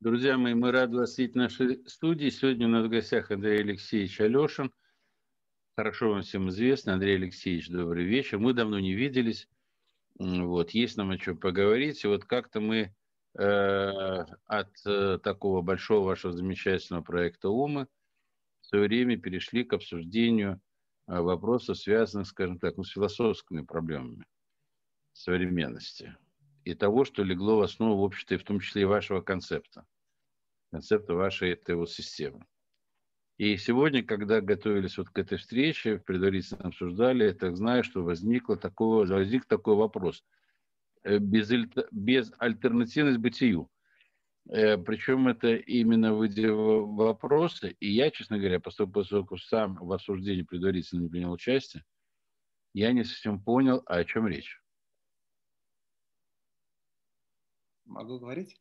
[0.00, 2.30] Друзья мои, мы рады вас видеть в нашей студии.
[2.30, 4.72] Сегодня у нас в гостях Андрей Алексеевич Алешин.
[5.76, 6.94] Хорошо вам всем известно.
[6.94, 8.38] Андрей Алексеевич, добрый вечер.
[8.38, 9.46] Мы давно не виделись.
[10.14, 12.02] Вот, есть нам о чем поговорить.
[12.02, 12.94] И вот как-то мы
[13.38, 17.86] э, от э, такого большого вашего замечательного проекта УМы
[18.62, 20.62] в свое время перешли к обсуждению
[21.08, 24.24] э, вопросов, связанных, скажем так, ну, с философскими проблемами
[25.12, 26.16] современности
[26.70, 29.84] и того, что легло в основу общества, и в том числе и вашего концепта,
[30.70, 32.46] концепта вашей этой вот системы.
[33.38, 39.06] И сегодня, когда готовились вот к этой встрече, предварительно обсуждали это, знаю, что возникло такое,
[39.06, 40.22] возник такой вопрос.
[41.02, 41.50] Э, без,
[41.90, 43.70] без альтернативность бытию.
[44.50, 47.68] Э, Причем это именно в виде вопроса.
[47.68, 51.84] И я, честно говоря, поскольку сам в обсуждении предварительно не принял участие,
[52.74, 54.60] я не совсем понял, о чем речь.
[57.90, 58.56] Могу говорить?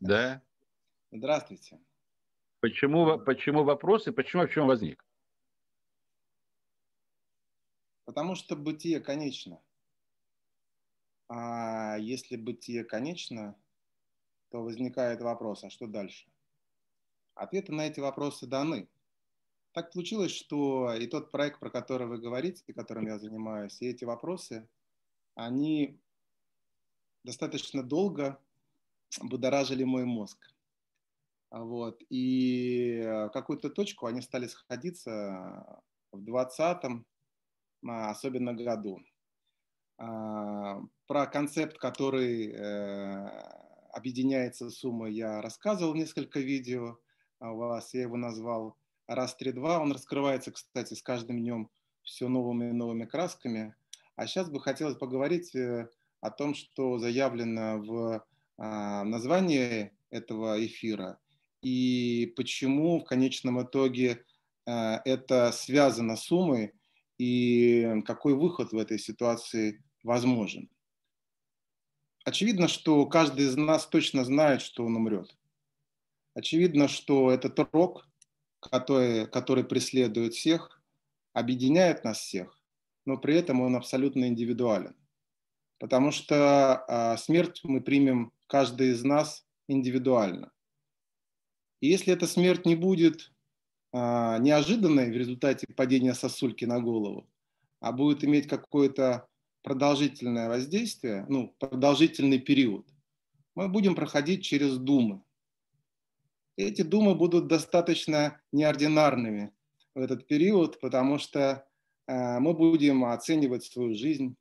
[0.00, 0.42] Да.
[1.12, 1.80] Здравствуйте.
[2.58, 5.04] Почему, почему вопрос и почему вообще он возник?
[8.04, 9.62] Потому что бытие конечно.
[11.28, 13.56] А если бытие конечно,
[14.50, 16.28] то возникает вопрос, а что дальше?
[17.34, 18.88] Ответы на эти вопросы даны.
[19.70, 24.04] Так получилось, что и тот проект, про который вы говорите, которым я занимаюсь, и эти
[24.04, 24.68] вопросы,
[25.36, 26.00] они
[27.28, 28.40] достаточно долго
[29.20, 30.38] будоражили мой мозг.
[31.50, 32.02] Вот.
[32.08, 33.02] И
[33.34, 37.04] какую-то точку они стали сходиться в 2020
[37.86, 39.02] а, особенно году.
[39.98, 43.28] А, про концепт, который э,
[43.92, 46.98] объединяется суммой, я рассказывал несколько видео
[47.40, 49.80] у вас, я его назвал раз три два.
[49.80, 51.70] Он раскрывается, кстати, с каждым днем
[52.02, 53.74] все новыми и новыми красками.
[54.16, 58.24] А сейчас бы хотелось поговорить э, о том, что заявлено в
[58.56, 61.18] а, названии этого эфира
[61.62, 64.24] и почему в конечном итоге
[64.66, 66.72] а, это связано с суммой
[67.18, 70.68] и какой выход в этой ситуации возможен.
[72.24, 75.36] Очевидно, что каждый из нас точно знает, что он умрет.
[76.34, 78.06] Очевидно, что этот рок,
[78.60, 80.82] который, который преследует всех,
[81.32, 82.60] объединяет нас всех,
[83.06, 84.94] но при этом он абсолютно индивидуален
[85.78, 90.50] потому что а, смерть мы примем каждый из нас индивидуально.
[91.80, 93.32] И если эта смерть не будет
[93.92, 97.28] а, неожиданной в результате падения сосульки на голову,
[97.80, 99.28] а будет иметь какое-то
[99.62, 102.86] продолжительное воздействие, ну, продолжительный период,
[103.54, 105.22] мы будем проходить через думы.
[106.56, 109.52] Эти думы будут достаточно неординарными
[109.94, 111.66] в этот период, потому что
[112.06, 114.36] э, мы будем оценивать свою жизнь,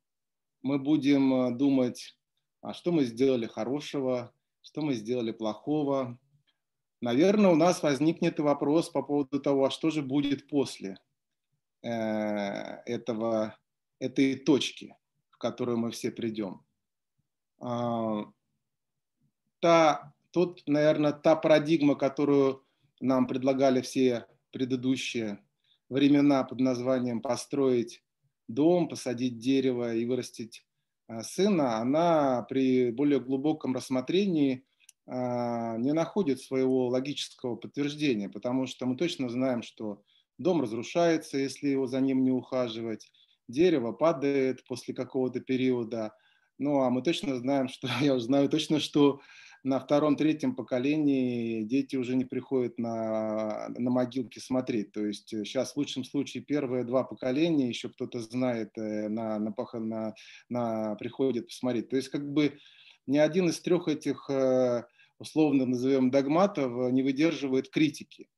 [0.62, 2.18] мы будем э, думать,
[2.62, 4.31] а что мы сделали хорошего,
[4.62, 6.19] что мы сделали плохого.
[7.01, 10.97] Наверное, у нас возникнет вопрос по поводу того, а что же будет после
[11.84, 13.57] э, этого,
[14.00, 14.96] этой точки,
[15.29, 16.66] в которую мы все придем.
[17.59, 18.25] А,
[19.59, 22.63] та, тут, наверное, та парадигма, которую
[23.00, 25.40] нам предлагали все предыдущие
[25.90, 28.03] времена под названием «построить
[28.47, 30.66] дом, посадить дерево и вырастить
[31.08, 34.66] а, сына, она при более глубоком рассмотрении
[35.06, 40.03] а, не находит своего логического подтверждения, потому что мы точно знаем, что
[40.38, 43.12] дом разрушается, если его за ним не ухаживать,
[43.47, 46.14] дерево падает после какого-то периода,
[46.59, 49.22] ну а мы точно знаем, что я знаю точно, что
[49.67, 54.94] на втором-третьем поколении дети уже не приходят на, на могилки смотреть.
[54.94, 59.53] То есть сейчас в лучшем случае первые два поколения, еще кто-то знает, э, на, на,
[59.73, 60.16] на,
[60.47, 61.89] на, приходит посмотреть.
[61.89, 62.57] То есть как бы
[63.07, 64.85] ни один из трех этих э,
[65.19, 68.29] условно назовем догматов не выдерживает критики.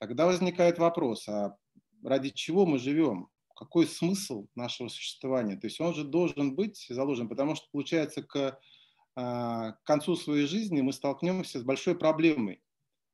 [0.00, 1.56] Тогда возникает вопрос, а
[2.02, 3.28] ради чего мы живем?
[3.54, 5.54] Какой смысл нашего существования?
[5.56, 8.58] То есть он же должен быть заложен, потому что получается к
[9.14, 12.62] к концу своей жизни мы столкнемся с большой проблемой.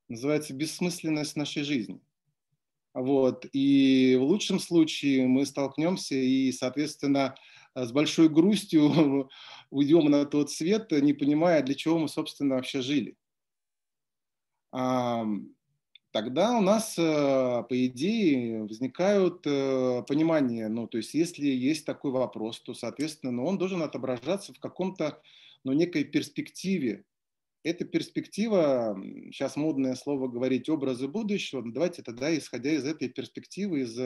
[0.08, 2.00] Называется бессмысленность нашей жизни.
[2.94, 3.47] Вот.
[3.52, 7.37] И в лучшем случае мы столкнемся и, соответственно,
[7.75, 9.29] с большой грустью
[9.70, 13.17] уйдем на тот свет, не понимая, для чего мы, собственно, вообще жили.
[16.12, 17.02] Тогда у нас, э,
[17.69, 23.47] по идее, возникают э, понимания, ну, то есть если есть такой вопрос, то, соответственно, ну,
[23.47, 25.23] он должен отображаться в каком-то
[25.64, 27.04] но некой перспективе.
[27.62, 28.96] Эта перспектива,
[29.30, 33.98] сейчас модное слово говорить, образы будущего, давайте тогда, исходя из этой перспективы, из,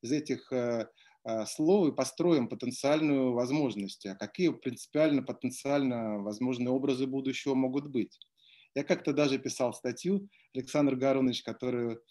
[0.00, 0.88] из этих э,
[1.26, 4.06] э, слов и построим потенциальную возможность.
[4.06, 8.18] А какие принципиально, потенциально возможные образы будущего могут быть?
[8.74, 12.02] Я как-то даже писал статью, Александр Гарунович, которую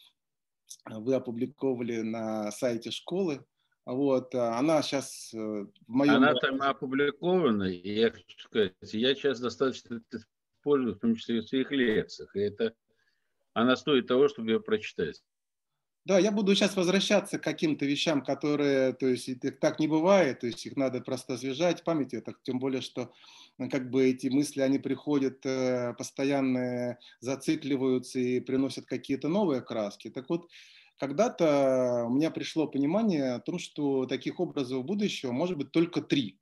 [0.86, 3.44] вы опубликовали на сайте школы.
[3.86, 6.16] Вот, она сейчас в моем...
[6.16, 10.02] Она там опубликована, и я хочу сказать, я сейчас достаточно
[10.64, 12.34] использую, в том числе и в своих лекциях.
[12.36, 12.74] И это,
[13.54, 15.22] она стоит того, чтобы ее прочитать.
[16.06, 19.30] Да, я буду сейчас возвращаться к каким-то вещам, которые, то есть
[19.62, 23.14] так не бывает, то есть их надо просто освежать в памяти, так, тем более, что
[23.58, 30.10] ну, как бы эти мысли, они приходят, э, постоянно зацикливаются и приносят какие-то новые краски.
[30.10, 30.50] Так вот,
[30.98, 36.40] когда-то у меня пришло понимание о том, что таких образов будущего может быть только три.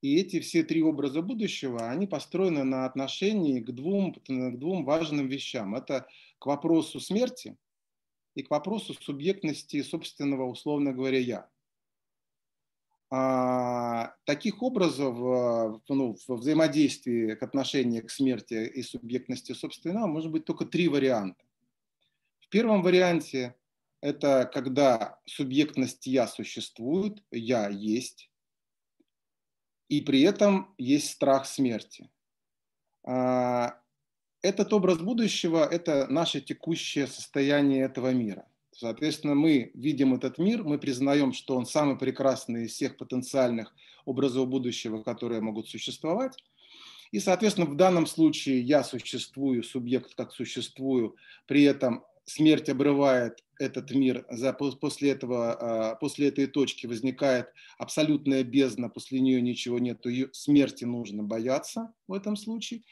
[0.00, 5.28] И эти все три образа будущего, они построены на отношении к двум, к двум важным
[5.28, 5.74] вещам.
[5.74, 6.06] Это
[6.38, 7.56] к вопросу смерти–
[8.34, 11.48] и к вопросу субъектности собственного, условно говоря, я.
[13.10, 20.32] А, таких образов э, ну, в взаимодействии к отношению к смерти и субъектности собственного может
[20.32, 21.44] быть только три варианта.
[22.54, 23.56] Первом варианте
[24.00, 28.30] это когда субъектность я существует, я есть,
[29.88, 32.12] и при этом есть страх смерти.
[33.04, 33.76] А,
[34.40, 38.46] этот образ будущего– это наше текущее состояние этого мира.
[38.70, 43.74] Соответственно, мы видим этот мир, мы признаем, что он самый прекрасный из всех потенциальных
[44.04, 46.36] образов будущего, которые могут существовать.
[47.10, 51.16] И, соответственно, в данном случае я существую, субъект как существую,
[51.48, 55.52] при этом смерть обрывает этот мир, за, после, этого,
[55.92, 62.12] а, после этой точки возникает абсолютная бездна, после нее ничего нет, смерти нужно бояться в
[62.12, 62.82] этом случае.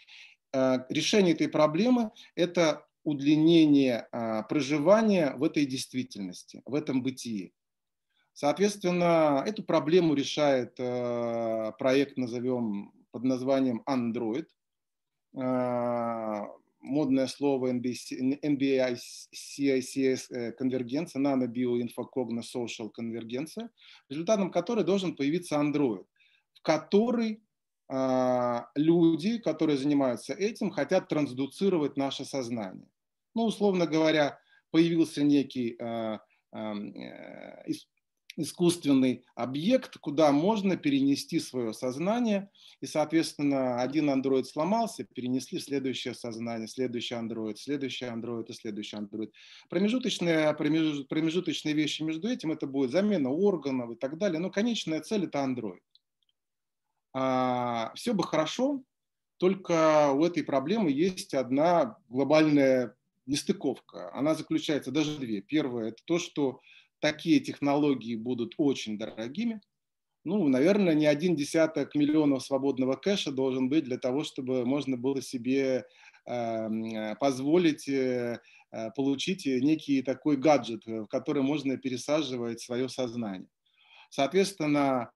[0.52, 7.52] Э, решение этой проблемы– это удлинение а, проживания в этой действительности, в этом бытии.
[8.34, 14.46] Соответственно, эту проблему решает проект, назовем под названием Android.
[16.82, 18.98] Э, модное слово NBI
[19.34, 23.70] CICS конвергенция, нано-био-инфокогно social конвергенция,
[24.08, 26.04] результатом которой должен появиться Android,
[26.54, 27.42] в который
[27.88, 32.88] а, люди, которые занимаются этим, хотят трансдуцировать наше сознание.
[33.34, 34.38] Ну, условно говоря,
[34.70, 36.20] появился некий а,
[36.52, 37.72] а, э,
[38.36, 42.50] искусственный объект, куда можно перенести свое сознание,
[42.80, 48.96] и, соответственно, один андроид сломался, перенесли в следующее сознание, следующий андроид, следующий андроид и следующий
[48.96, 49.32] андроид.
[49.68, 55.24] Промежуточные, промежуточные вещи между этим это будет замена органов и так далее, но конечная цель
[55.24, 55.82] это андроид
[57.14, 58.82] а, все бы хорошо,
[59.38, 62.94] только у этой проблемы есть одна глобальная
[63.26, 64.14] нестыковка.
[64.14, 65.40] Она заключается, даже две.
[65.40, 66.60] Первое– это то, что
[67.02, 69.60] такие технологии будут очень дорогими.
[70.24, 75.20] Ну, наверное, не один десяток миллионов свободного кэша должен быть для того, чтобы можно было
[75.20, 75.84] себе
[76.26, 78.38] э, позволить э,
[78.96, 83.50] получить некий такой гаджет, в который можно пересаживать свое сознание.
[84.08, 85.10] Соответственно,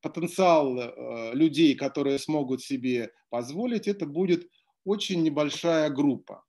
[0.00, 4.48] потенциал э, людей, которые смогут себе позволить, это будет
[4.84, 6.44] очень небольшая группа.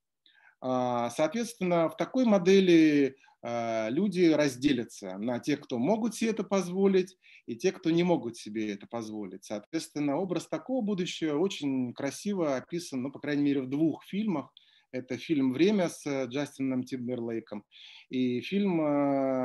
[0.61, 7.17] А, соответственно, в такой модели э, люди разделятся на тех, кто могут себе это позволить,
[7.45, 9.45] и те, кто не могут себе это позволить.
[9.45, 14.51] Соответственно, образ такого будущего очень красиво описан, ну, по крайней мере, в двух фильмах.
[14.91, 17.65] Это фильм «Время» с э, Джастином Тимберлейком
[18.09, 18.77] и фильм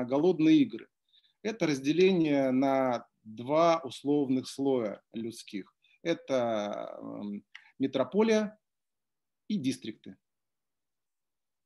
[0.06, 0.86] «Голодные игры».
[1.42, 5.74] Это разделение на два условных слоя людских.
[6.02, 7.44] Это эм,
[7.78, 8.58] метрополия
[9.48, 10.16] и дистрикты.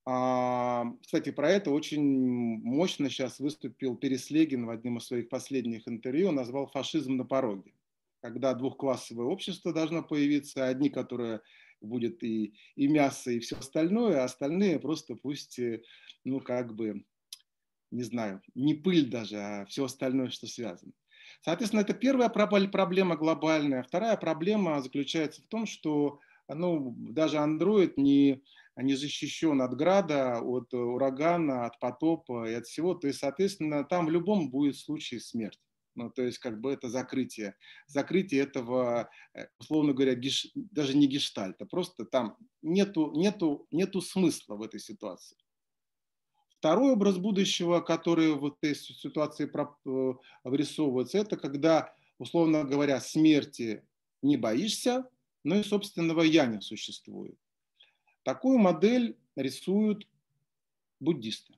[0.09, 6.31] А, кстати, про это очень мощно сейчас выступил Переслегин в одном из своих последних интервью,
[6.31, 7.73] назвал фашизм на пороге.
[8.23, 11.41] Когда двухклассовое общество должно появиться, одни, которые
[11.81, 15.83] будет и, и мясо, и все остальное, а остальные просто пусть, э,
[16.25, 17.05] ну, как бы,
[17.91, 20.93] не знаю, не пыль даже, а все остальное, что связано.
[21.41, 23.83] Соответственно, это первая проблема глобальная.
[23.83, 28.43] Вторая проблема заключается в том, что ну, даже Android не,
[28.83, 32.95] не защищен от града, от урагана, от потопа и от всего.
[32.95, 35.61] То есть, соответственно, там в любом будет случай смерть.
[35.95, 37.55] Ну, то есть, как бы это закрытие.
[37.87, 41.65] Закрытие этого, э, условно говоря, геш, даже не гештальта.
[41.65, 45.39] Просто там нету, нету, нету смысла в этой ситуации.
[46.59, 50.15] Второй образ будущего, который в этой ситуации э,
[50.45, 53.83] вырисовывается, это когда, условно говоря, смерти
[54.21, 55.09] не боишься,
[55.45, 57.39] но и собственного я не существует.
[58.27, 60.05] Такую модель рисуют
[60.99, 61.55] буддисты.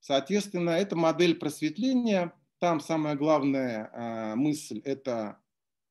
[0.00, 2.32] Соответственно, это модель просветления.
[2.58, 5.38] Там самая главная э, мысль– это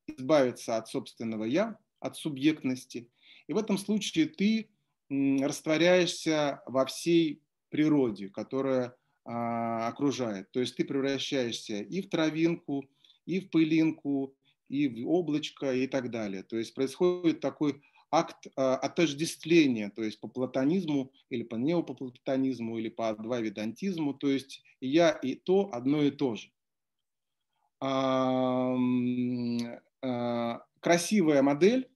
[0.08, 3.12] избавиться от собственного «я», от субъектности.
[3.46, 4.72] И в этом случае ты
[5.12, 10.52] растворяешься во всей природе, которая а, окружает.
[10.54, 12.90] То есть ты превращаешься и в травинку,
[13.28, 14.36] и в пылинку,
[14.70, 16.42] и в облачко и так далее.
[16.42, 22.90] То есть происходит такой акт а, отождествления, то есть по платонизму или по неопоплатонизму или
[22.90, 26.50] по адвайвидантизму, то есть я и то одно и то же.
[27.80, 28.76] А,
[30.80, 31.90] красивая модель,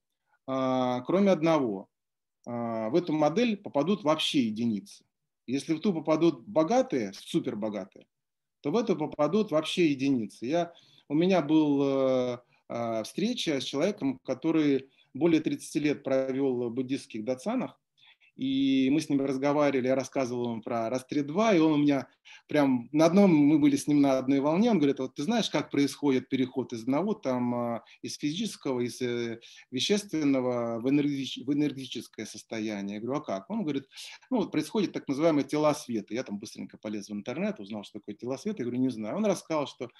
[0.46, 1.88] а, кроме одного.
[2.46, 5.04] А, в эту модель попадут вообще единицы.
[5.46, 8.06] Если в ту попадут богатые, супер богатые,
[8.60, 10.46] то в эту попадут вообще единицы.
[10.46, 10.72] Я,
[11.08, 12.38] у меня была э,
[12.68, 17.78] э, встреча с человеком, который более 30 лет провел в буддистских дацанах,
[18.36, 22.08] и мы с ним разговаривали, я рассказывал ему про Растре 2, и он у меня
[22.48, 25.50] прям на одном, мы были с ним на одной волне, он говорит, вот ты знаешь,
[25.50, 29.40] как происходит переход из одного, там, а, из физического, из э,
[29.70, 32.96] вещественного в, энергетич, в энергетическое состояние.
[32.96, 33.50] Я говорю, а как?
[33.50, 33.84] Он говорит,
[34.30, 36.14] ну вот происходит так называемые тела света.
[36.14, 39.16] Я там быстренько полез в интернет, узнал, что такое тела света, я говорю, не знаю.
[39.16, 39.90] Он рассказал, что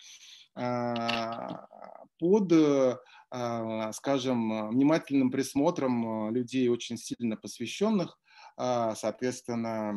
[0.55, 2.53] под,
[3.31, 8.19] а, скажем, внимательным присмотром людей, очень сильно посвященных,
[8.57, 9.93] а, соответственно,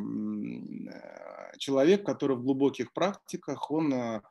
[0.90, 4.22] э, человек, который в глубоких практиках, он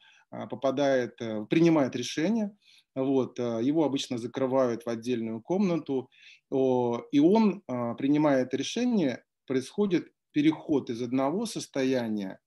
[0.50, 2.56] попадает, э, принимает решение,
[2.96, 6.10] вот, его обычно закрывают в отдельную комнату,
[6.50, 7.62] и он
[7.98, 12.43] принимает решение, происходит переход из одного состояния а,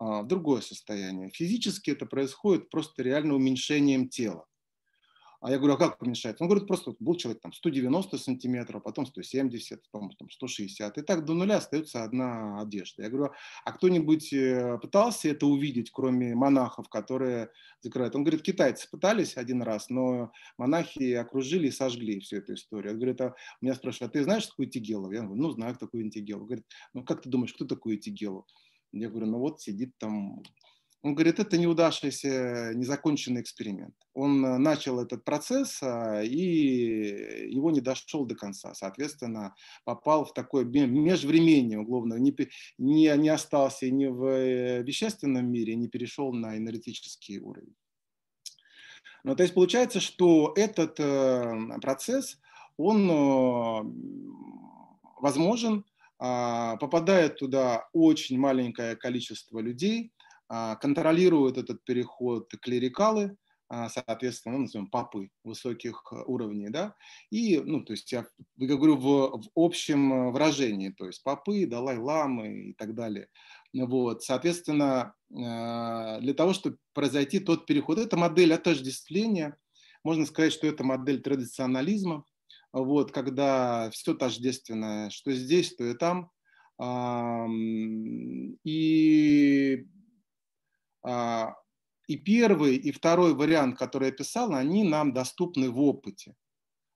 [0.00, 1.30] в другое состояние.
[1.30, 4.46] Физически это происходит просто реально уменьшением тела.
[5.42, 6.44] А я говорю, а как уменьшается?
[6.44, 10.98] Он говорит, просто был человек там 190 сантиметров, потом 170, потом там, 160.
[10.98, 13.04] И так до нуля остается одна одежда.
[13.04, 13.32] Я говорю,
[13.64, 18.14] а кто-нибудь э, пытался это увидеть, кроме монахов, которые закрывают?
[18.16, 22.92] Он говорит, китайцы пытались один раз, но монахи окружили и сожгли всю эту историю.
[22.92, 25.10] Он говорит, а меня спрашивают, а ты знаешь, что такое Тигелов?
[25.10, 26.44] Я говорю, ну, знаю, кто такой Тигелов.
[26.44, 28.44] Говорит, ну, как ты думаешь, кто такой Тигелов?
[28.92, 30.42] Я говорю, ну вот сидит там.
[31.02, 33.94] Он говорит, это неудавшийся, незаконченный эксперимент.
[34.12, 38.74] Он э, начал этот процесс а, и его не дошел до конца.
[38.74, 39.54] Соответственно,
[39.84, 42.36] попал в такое межвремение угловно, не,
[42.76, 47.74] не, не остался ни в э, вещественном мире, не перешел на энергетический уровень.
[49.24, 52.38] Ну, то есть получается, что этот э, процесс,
[52.76, 53.08] он
[55.18, 55.84] возможен
[56.20, 60.12] попадает туда очень маленькое количество людей,
[60.52, 63.36] а, контролируют этот переход клерикалы,
[63.68, 66.96] а, соответственно, ну, назовем папы высоких уровней, да,
[67.30, 72.70] и, ну, то есть я, я говорю в, в общем выражении, то есть папы, Далай-ламы
[72.70, 73.28] и так далее.
[73.72, 79.56] Вот, соответственно, для того, чтобы произойти тот переход, это модель отождествления,
[80.02, 82.24] можно сказать, что это модель традиционализма,
[82.72, 86.30] вот, когда все тождественное, что здесь, то и там.
[88.64, 89.86] И,
[91.02, 91.54] а,
[92.06, 96.34] и первый, и второй вариант, который я писал, они нам доступны в опыте.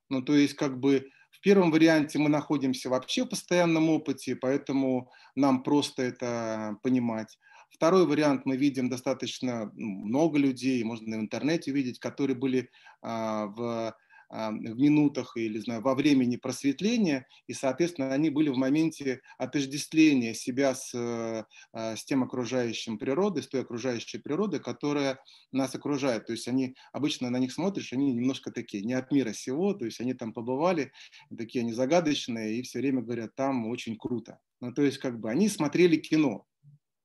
[0.09, 5.11] Ну, то есть, как бы в первом варианте мы находимся вообще в постоянном опыте, поэтому
[5.35, 7.39] нам просто это понимать.
[7.71, 12.71] Второй вариант мы видим достаточно ну, много людей, можно в интернете увидеть, которые были
[13.03, 13.95] а, в
[14.35, 20.75] в минутах или знаю, во времени просветления, и, соответственно, они были в моменте отождествления себя
[20.75, 25.21] с, э, а, с тем окружающим природой, с той окружающей природой, которая
[25.53, 26.27] нас окружает.
[26.27, 29.85] То есть они обычно на них смотришь, они немножко такие, не от мира сего, то
[29.85, 30.91] есть они там побывали,
[31.37, 34.41] такие они загадочные, и все время говорят, там очень круто.
[34.61, 36.45] Ну, то есть как бы они смотрели кино,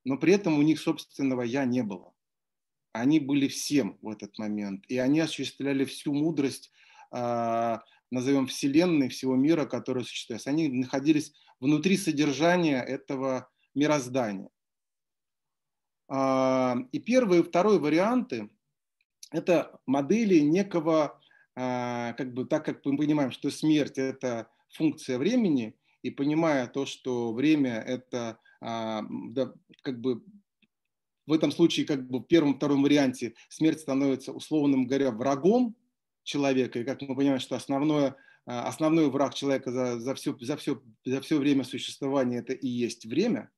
[0.03, 2.13] но при этом у них собственного «я» не было.
[2.91, 6.79] Они были всем в этот момент, и они осуществляли всю мудрость а,
[7.11, 10.45] назовем, Вселенной, всего мира, который существует.
[10.47, 14.49] Они находились внутри содержания этого мироздания.
[16.07, 18.49] А, и первый и второй варианты–
[19.31, 21.21] это модели некого,
[21.55, 26.85] а, как бы, так как мы понимаем, что смерть– это функция времени, и понимая то,
[26.85, 30.21] что время– это да, как бы
[31.25, 35.77] в этом случае, как бы в первом втором варианте, смерть становится, условным говоря, врагом
[36.29, 40.55] человека, и как мы понимаем, что основное, а, основной враг человека за, за, все, за,
[40.57, 43.49] все, за все время существования это и есть время,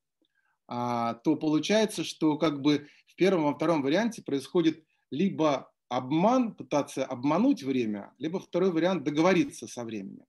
[0.67, 7.05] а, то получается, что как бы в первом и втором варианте происходит либо обман, пытаться
[7.05, 10.25] обмануть время, либо второй вариант договориться со временем.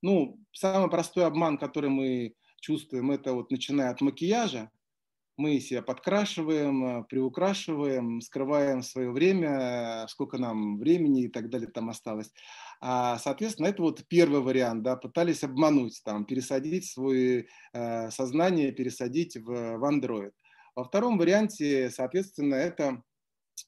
[0.00, 4.70] Ну, самый простой обман, который мы чувствуем, это вот начиная от макияжа,
[5.36, 11.88] мы себя подкрашиваем, э, приукрашиваем, скрываем свое время, сколько нам времени и так далее там
[11.88, 12.32] осталось.
[12.80, 19.36] А, соответственно, это вот первый вариант, да, пытались обмануть, там, пересадить свое э, сознание, пересадить
[19.36, 20.32] в, в Android.
[20.74, 23.02] Во втором варианте, соответственно, это,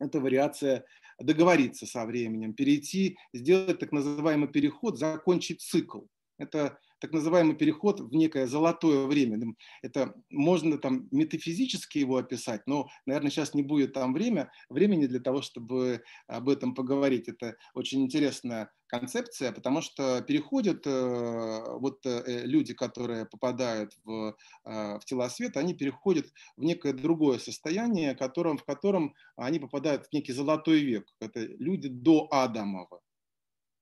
[0.00, 0.84] это вариация
[1.18, 6.02] договориться со временем, перейти, сделать так называемый переход, закончить цикл.
[6.38, 9.54] Это так называемый переход в некое золотое время.
[9.82, 15.20] Это можно там метафизически его описать, но, наверное, сейчас не будет там время, времени для
[15.20, 17.28] того, чтобы об этом поговорить.
[17.28, 24.98] Это очень интересная концепция, потому что переходят э, вот э, люди, которые попадают в, э,
[24.98, 30.12] в тела света, они переходят в некое другое состояние, которым, в котором они попадают в
[30.12, 31.08] некий золотой век.
[31.20, 33.00] Это люди до Адамова.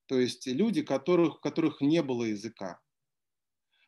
[0.06, 2.80] То есть люди, которых, которых не было языка.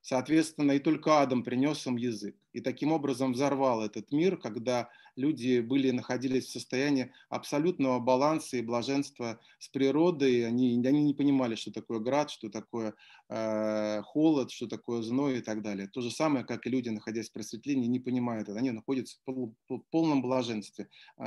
[0.05, 2.37] Соответственно, и только Адам принес им язык.
[2.53, 8.63] И таким образом взорвал этот мир, когда люди были, находились в состоянии абсолютного баланса и
[8.63, 10.47] блаженства с природой.
[10.47, 12.93] Они, они не понимали, что такое град, что такое
[13.31, 15.89] э, холод, что такое зной и так далее.
[15.89, 18.59] То же самое, как и люди, находясь в просветлении, не понимают это.
[18.59, 21.25] Они находятся в, пол, в полном блаженстве, э,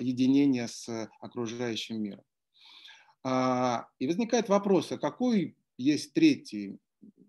[0.00, 2.24] единения с окружающим миром.
[3.22, 6.80] А, и возникает вопрос, а какой есть третий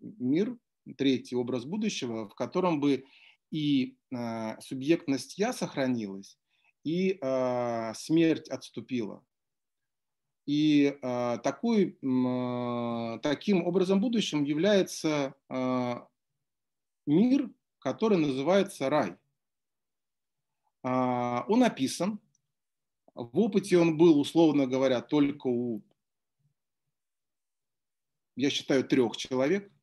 [0.02, 0.58] мир,
[0.94, 3.06] третий образ будущего, в котором бы
[3.52, 6.38] и э, субъектность я сохранилась,
[6.84, 9.24] и э, смерть отступила.
[10.46, 15.96] И э, такой, э, таким образом будущим является э,
[17.06, 19.18] мир, который называется рай.
[20.84, 22.20] Э, он описан.
[23.14, 25.82] В опыте он был, условно говоря, только у,
[28.36, 29.72] я считаю, трех человек–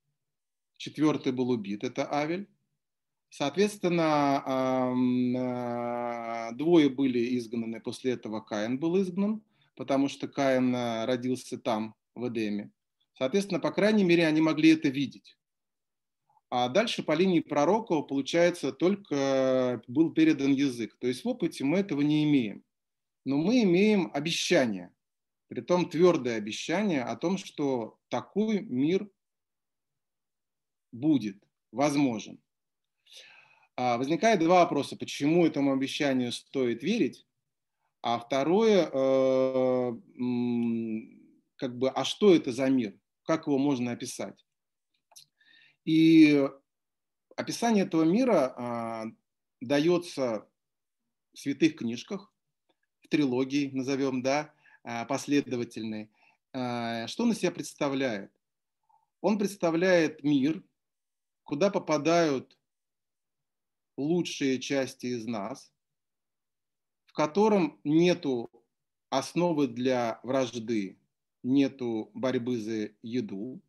[0.76, 2.48] четвертый был убит, это Авель.
[3.30, 9.42] Соответственно, а, двое были изгнаны, после этого Каин был изгнан,
[9.74, 12.70] потому что Каин а, родился там, в Эдеме.
[13.18, 15.36] Соответственно, по крайней мере, они могли это видеть.
[16.50, 20.96] А дальше по линии пророка, получается, только был передан язык.
[21.00, 22.62] То есть в опыте мы этого не имеем.
[23.24, 24.94] Но мы имеем обещание,
[25.48, 29.08] притом твердое обещание о том, что такой мир
[30.94, 31.36] будет
[31.72, 32.40] возможен.
[33.76, 34.96] А, возникает два вопроса.
[34.96, 37.26] Почему этому обещанию стоит верить?
[38.00, 39.92] А второе, э,
[41.56, 42.98] как бы, а что это за мир?
[43.24, 44.44] Как его можно описать?
[45.84, 46.48] И
[47.36, 49.04] описание этого мира а,
[49.60, 50.48] дается
[51.32, 52.32] в святых книжках,
[53.02, 54.52] в трилогии, назовем, да,
[54.84, 56.10] а, последовательной.
[56.52, 58.30] Что он из себя представляет?
[59.20, 60.62] Он представляет мир,
[61.44, 62.58] куда попадают
[63.96, 65.72] лучшие части из нас,
[67.06, 68.50] в котором нету
[69.10, 70.98] основы для вражды,
[71.42, 73.62] нету борьбы за еду,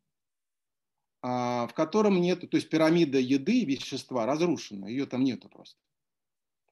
[1.21, 5.79] а, в котором нету, то есть пирамида еды и вещества разрушена, ее там нету просто.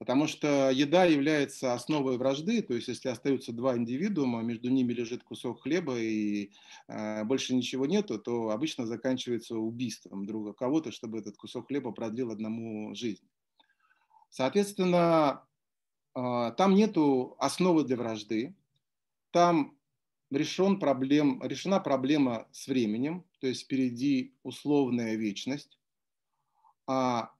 [0.04, 5.24] Потому что еда является основой вражды, то есть если остаются два индивидуума, между ними лежит
[5.24, 6.50] кусок хлеба и
[6.88, 12.30] э, больше ничего нету, то обычно заканчивается убийством друга кого-то, чтобы этот кусок хлеба продлил
[12.30, 13.26] одному жизнь.
[14.28, 15.46] Соответственно,
[16.14, 18.54] э, там нету основы для вражды,
[19.30, 19.74] там
[20.30, 25.78] решен проблем, решена проблема с временем, то есть впереди условная вечность.
[26.86, 27.30] А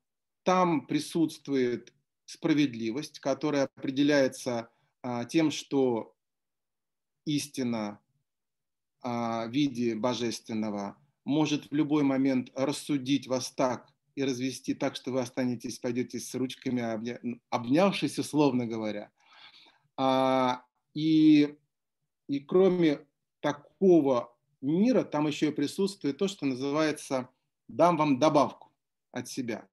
[0.44, 1.92] там присутствует
[2.27, 4.71] справедливость, которая определяется
[5.03, 6.15] а, тем, что
[7.25, 8.01] истина
[9.03, 15.11] а, в виде божественного может в любой момент рассудить вас так и развести так, что
[15.11, 17.21] вы останетесь, пойдете с ручками, обня...
[17.51, 19.11] обнявшись, условно говоря.
[19.97, 21.57] А, и,
[22.29, 23.07] и кроме
[23.41, 27.29] такого мира, там еще и присутствует то, что называется
[27.69, 28.73] «дам вам добавку
[29.13, 29.69] от себя».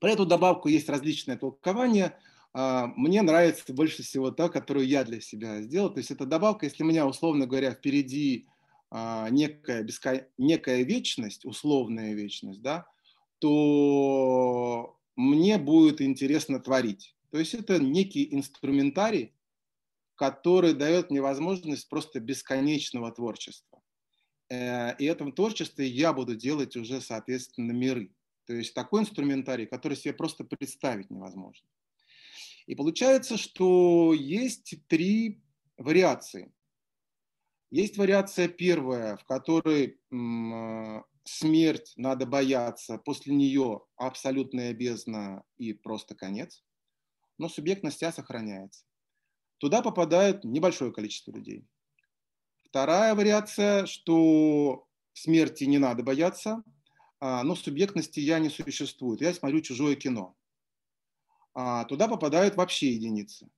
[0.00, 2.18] Про эту добавку есть различные толкования.
[2.52, 5.90] А, мне нравится больше всего та, которую я для себя сделал.
[5.90, 8.46] То есть это добавка, если у меня, условно говоря, впереди
[8.90, 10.28] а, некая, беско...
[10.38, 12.86] некая вечность, условная вечность, да,
[13.38, 17.16] то мне будет интересно творить.
[17.30, 19.32] То есть это некий инструментарий,
[20.14, 23.82] который дает мне возможность просто бесконечного творчества.
[24.50, 28.12] Э, и этом творчестве я буду делать уже, соответственно, миры.
[28.46, 31.66] То есть такой инструментарий, который себе просто представить невозможно.
[32.66, 35.42] И получается, что есть три
[35.76, 36.52] вариации.
[37.70, 39.98] Есть вариация первая, в которой
[41.24, 46.64] смерть надо бояться, после нее абсолютная бездна и просто конец,
[47.38, 48.84] но субъектность «я» сохраняется.
[49.58, 51.66] Туда попадает небольшое количество людей.
[52.64, 56.62] Вторая вариация, что смерти не надо бояться,
[57.22, 59.20] но субъектности «я» не существует.
[59.20, 60.34] Я смотрю чужое кино.
[61.54, 63.48] А, туда попадают вообще единицы.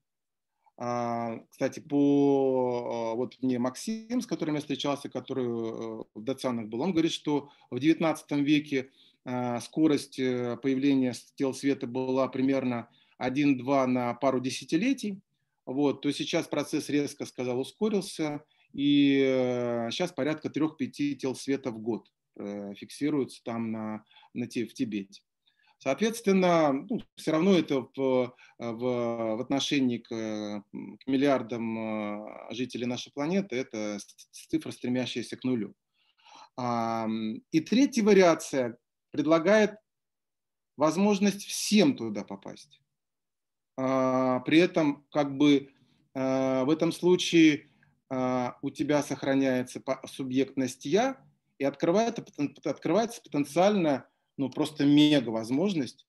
[0.77, 6.67] А, кстати, по а, вот мне Максим, с которым я встречался, который э, в Дацанах
[6.67, 8.91] был, он говорит, что в 19 веке
[9.25, 12.89] а, скорость э, появления тел света была примерно
[13.23, 15.21] 1-2 на пару десятилетий,
[15.65, 21.79] вот, то сейчас процесс резко, сказал, ускорился, и сейчас э, порядка 3-5 тел света в
[21.79, 25.23] год фиксируются там на, на, в Тибете.
[25.79, 33.13] Соответственно, ну, все равно это в, в, в отношении к, к миллиардам э, жителей нашей
[33.13, 33.99] планеты, это
[34.31, 35.75] цифра, стремящаяся к нулю.
[36.57, 38.79] И третья вариация
[39.11, 39.77] предлагает
[40.77, 42.81] возможность всем туда попасть.
[43.77, 45.71] А, при этом как бы
[46.15, 47.71] э, в этом случае
[48.11, 51.25] э, у тебя сохраняется субъектность «я»,
[51.59, 52.25] и открывается,
[52.65, 56.07] открывается потенциально ну, просто мега возможность.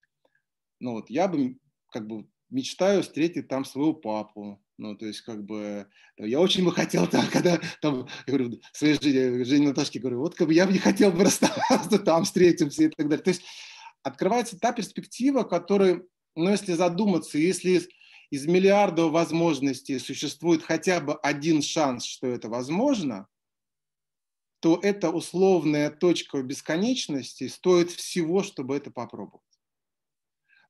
[0.79, 1.58] Ну, вот я бы
[1.91, 4.62] как бы мечтаю встретить там своего папу.
[4.77, 8.99] Ну, то есть, как бы, я очень бы хотел там, когда, там, я говорю, своей
[8.99, 12.84] Жене, Жене Наташке говорю, вот как бы я бы не хотел бы расставаться, там встретимся
[12.84, 13.23] и так далее.
[13.23, 13.43] То есть,
[14.03, 16.03] открывается та перспектива, которая,
[16.36, 17.88] ну, если задуматься, если из,
[18.29, 23.27] из миллиарда возможностей существует хотя бы один шанс, что это возможно,
[24.65, 29.43] то эта условная точка бесконечности стоит всего, чтобы это попробовать.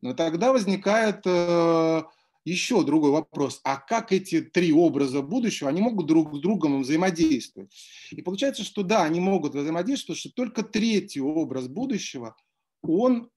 [0.02, 2.04] Но тогда возникает э,
[2.44, 3.62] еще другой вопрос.
[3.64, 7.74] А как эти три образа будущего, они могут друг с другом взаимодействовать?
[8.12, 12.36] И получается, что да, они могут взаимодействовать, что только третий образ будущего,
[12.82, 13.30] он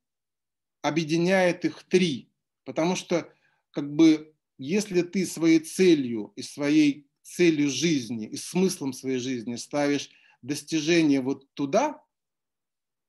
[0.83, 2.33] объединяет их три.
[2.64, 3.33] Потому что
[3.71, 10.11] как бы если ты своей целью и своей целью жизни и смыслом своей жизни ставишь
[10.42, 12.03] достижение вот туда,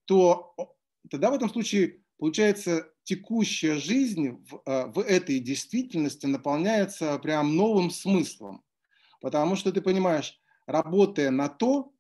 [0.06, 0.56] то
[1.10, 7.90] тогда в этом случае получается текущая жизнь в, э, в этой действительности наполняется прям новым
[7.92, 8.64] смыслом.
[9.22, 11.92] Потому что ты понимаешь, работая на то,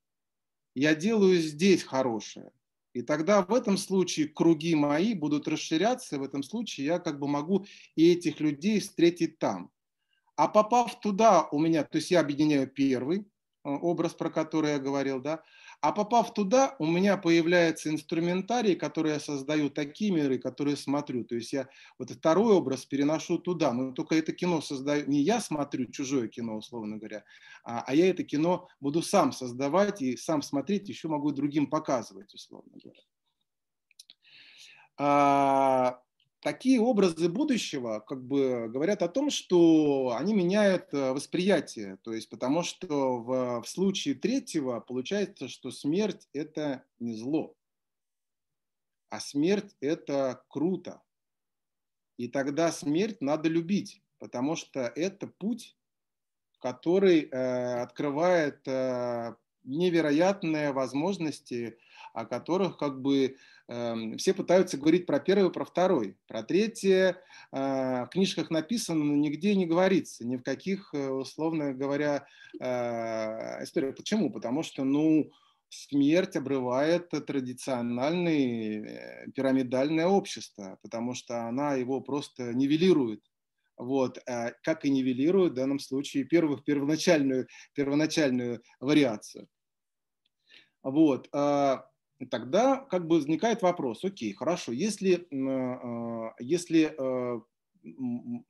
[0.75, 2.51] я делаю здесь хорошее.
[2.93, 7.19] И тогда в этом случае круги мои будут расширяться, и в этом случае я как
[7.19, 7.65] бы могу
[7.95, 9.71] и этих людей встретить там.
[10.35, 13.25] А попав туда у меня, то есть я объединяю первый,
[13.63, 15.43] образ, про который я говорил, да,
[15.81, 21.23] а попав туда, у меня появляется инструментарий, который я создаю, такие миры, которые смотрю.
[21.23, 25.39] То есть я вот второй образ переношу туда, но только это кино создаю, не я
[25.39, 27.23] смотрю чужое кино, условно говоря,
[27.63, 32.33] а, а я это кино буду сам создавать и сам смотреть, еще могу другим показывать,
[32.33, 33.01] условно говоря.
[36.41, 41.97] Такие образы будущего как бы говорят о том, что они меняют э, восприятие.
[41.97, 47.57] То есть потому что в, в случае третьего получается, что смерть– это не зло,
[49.09, 51.01] а смерть– это круто.
[52.17, 55.77] И тогда смерть надо любить, потому что это путь,
[56.59, 61.77] который э, открывает э, невероятные возможности,
[62.19, 66.17] о которых как бы э, все пытаются говорить про первый, про второй.
[66.27, 71.73] Про третье э, в книжках написано, но нигде не говорится, ни в каких, э, условно
[71.73, 72.27] говоря,
[72.59, 73.95] э, историях.
[73.95, 74.31] Почему?
[74.31, 75.31] Потому что, ну,
[75.69, 83.23] смерть обрывает традициональное э, пирамидальное общество, потому что она его просто нивелирует.
[83.77, 89.47] Вот, э, как и нивелирует в данном случае первых, первоначальную, первоначальную вариацию.
[90.81, 91.27] Вот,
[92.25, 97.41] тогда как бы возникает вопрос, окей, хорошо, если, а, если а,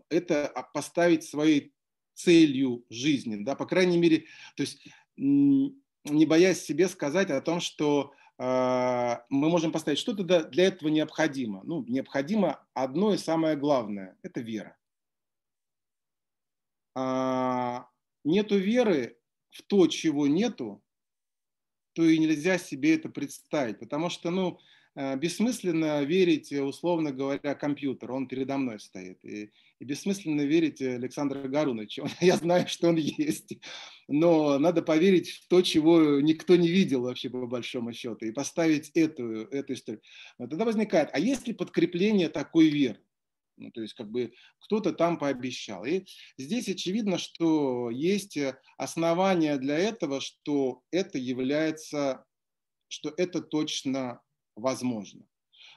[0.10, 1.74] это поставить своей
[2.16, 8.14] целью жизни, да, по крайней мере, то есть не боясь себе сказать о том, что
[8.38, 11.62] мы можем поставить, что то для этого необходимо.
[11.66, 14.78] Ну, необходимо одно и самое главное– это вера.
[18.24, 19.18] Нету веры
[19.50, 20.82] в то, чего нету,
[22.00, 24.58] то и нельзя себе это представить, потому что, ну,
[24.96, 30.82] э, бессмысленно верить, э, условно говоря, компьютер, он передо мной стоит, и, и бессмысленно верить
[30.82, 33.58] Александру Гаруновичу, я знаю, что он есть,
[34.08, 38.92] но надо поверить в то, чего никто не видел вообще по большому счету, и поставить
[38.92, 40.02] эту, эту историю.
[40.38, 43.00] Но тогда возникает, а есть ли подкрепление такой веры?
[43.60, 45.84] Ну, то есть как бы кто-то там пообещал.
[45.86, 46.06] И
[46.38, 52.26] здесь очевидно, что есть э, основания для этого, что это является
[52.92, 54.20] что это точно
[54.56, 55.24] возможно.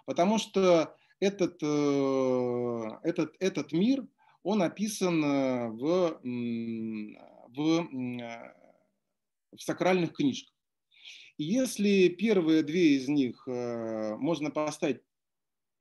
[0.06, 4.06] Потому что этот, э, этот, этот мир,
[4.42, 6.20] он описан э, в,
[7.48, 7.88] в,
[9.52, 10.54] в сакральных книжках.
[11.36, 15.02] И если первые две из них можно поставить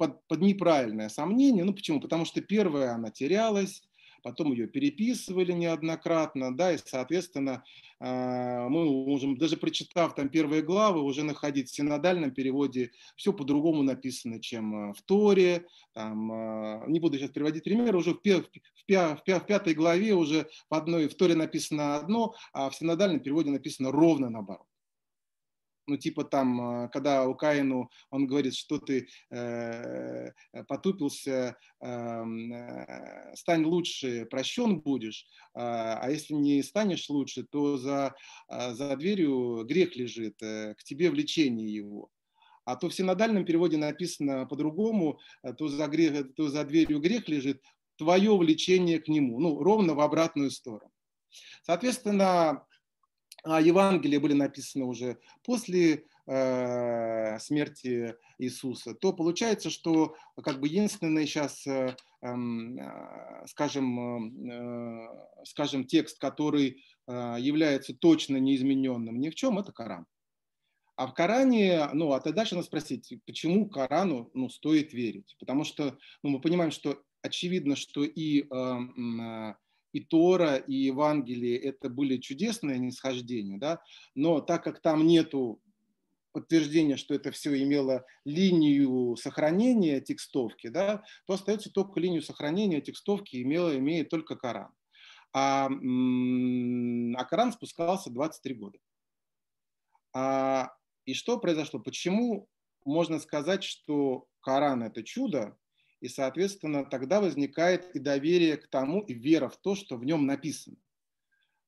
[0.02, 2.02] под, под неправильное сомнение, ну почему?
[2.02, 3.84] Потому что первая, она терялась,
[4.24, 7.64] потом ее переписывали неоднократно, да, и, соответственно,
[8.00, 13.84] а, мы можем, даже прочитав там первые главы, уже находить в синодальном переводе все по-другому
[13.84, 18.26] написано, чем а, в Торе, там, а, не буду сейчас приводить примеры, уже в, в,
[18.26, 23.52] в, в пятой главе уже в одной, в Торе написано одно, а в синодальном переводе
[23.52, 24.66] написано ровно наоборот
[25.88, 30.32] ну типа там, а, когда у Каину он говорит, что ты э,
[30.68, 38.14] потупился, эм, э, стань лучше, прощен будешь, э, а если не станешь лучше, то за,
[38.50, 42.10] э, за дверью грех лежит, э, к тебе влечение его.
[42.66, 47.28] А то в синодальном переводе написано по-другому, э, то за, грех, то за дверью грех
[47.28, 47.62] лежит,
[47.98, 50.92] твое влечение к нему, ну, ровно в обратную сторону.
[51.64, 52.66] Соответственно,
[53.44, 61.26] а Евангелия были написаны уже после э, смерти Иисуса, то получается, что как бы единственный
[61.26, 65.08] сейчас, э, эм, э, скажем, э,
[65.46, 70.06] скажем, текст, который э, является точно неизмененным ни в чем, это Коран.
[70.96, 75.36] А в Коране, ну, а тогда дальше надо спросить, почему Корану ну, стоит верить?
[75.40, 79.56] Потому что ну, мы понимаем, что очевидно, что и э,
[79.94, 83.82] и Тора, и Евангелие это были чудесные нисхождения, да,
[84.16, 85.62] но так как там нету
[86.32, 93.42] подтверждения, что это все имело линию сохранения текстовки, да, то остается только линию сохранения текстовки
[93.42, 94.72] имела, имеет только Коран.
[95.34, 98.80] А, а Коран спускался 23 года.
[100.14, 100.74] А,
[101.06, 101.80] и что произошло?
[101.80, 102.48] Почему
[102.86, 105.58] можно сказать, что Коран это чудо,
[106.02, 110.26] и, соответственно, тогда возникает и доверие к тому, и вера в то, что в нем
[110.26, 110.78] написано.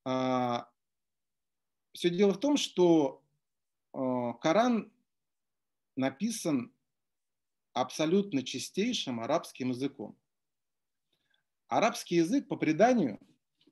[0.04, 0.68] А,
[1.94, 3.24] Все дело в том, что
[3.94, 4.92] а, Коран
[5.96, 6.74] написан
[7.74, 10.18] абсолютно чистейшим арабским языком.
[11.68, 13.20] Арабский язык, по преданию,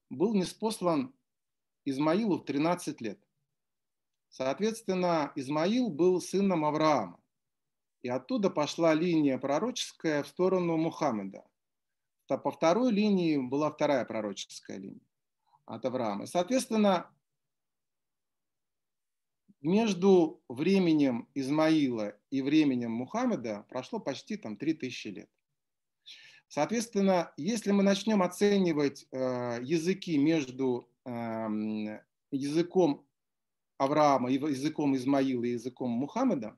[0.10, 1.14] был неспослан
[1.86, 3.20] Измаилу в 13 лет.
[4.30, 7.21] Соответственно, Измаил был сыном Авраама.
[8.04, 11.46] И оттуда пошла линия пророческая в сторону Мухаммеда.
[12.28, 15.06] По второй линии была вторая пророческая линия
[15.66, 16.24] от Авраама.
[16.24, 17.12] И, соответственно,
[19.62, 25.30] между временем Измаила и временем Мухаммеда прошло почти там 3000 лет.
[26.48, 31.10] Соответственно, если мы начнем оценивать э, языки между э,
[32.32, 33.06] языком
[33.78, 36.58] Авраама, языком Измаила и языком Мухаммеда,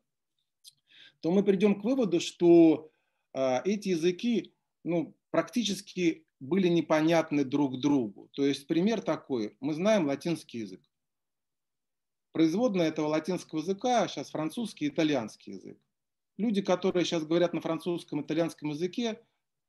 [1.23, 2.91] то мы придем к выводу, что
[3.33, 8.27] э, эти языки ну, практически были непонятны друг другу.
[8.33, 9.55] То есть пример такой.
[9.61, 10.81] Мы знаем латинский язык.
[12.33, 15.79] Производная этого латинского языка сейчас французский и итальянский язык.
[16.37, 19.23] Люди, которые сейчас говорят на французском и итальянском языке,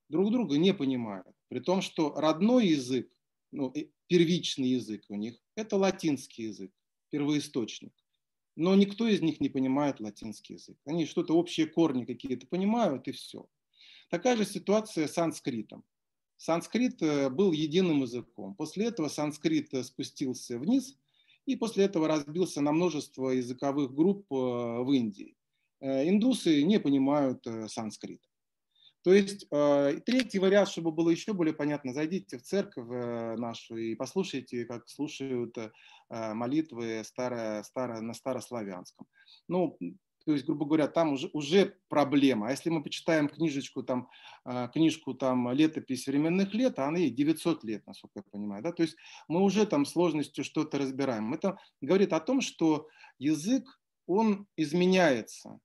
[0.08, 1.36] друг друга не понимают.
[1.46, 3.08] При том, что родной язык,
[3.52, 3.72] ну,
[4.08, 6.72] первичный язык у них, это латинский язык,
[7.10, 7.92] первоисточник
[8.56, 10.76] но никто из них не понимает латинский язык.
[10.84, 13.46] Они что-то общие корни какие-то понимают, и все.
[14.10, 15.84] Такая же ситуация с санскритом.
[16.36, 18.54] Санскрит э, был единым языком.
[18.54, 20.98] После этого санскрит э, спустился вниз,
[21.46, 25.36] и после этого разбился на множество языковых групп э, в Индии.
[25.80, 28.22] Индусы не понимают санскрит.
[29.04, 33.76] То есть э, третий вариант, чтобы было еще более понятно, зайдите в церковь э, нашу
[33.76, 35.70] и послушайте, как слушают э,
[36.08, 39.06] молитвы старо, старо, на старославянском.
[39.46, 39.76] Ну,
[40.24, 42.48] то есть, грубо говоря, там уже, уже проблема.
[42.48, 44.08] А если мы почитаем книжечку, там,
[44.72, 48.62] книжку там, «Летопись временных лет», а она ей 900 лет, насколько я понимаю.
[48.62, 48.72] Да?
[48.72, 48.96] То есть
[49.28, 51.34] мы уже там сложностью что-то разбираем.
[51.34, 52.88] Это говорит о том, что
[53.18, 53.66] язык,
[54.06, 55.58] он изменяется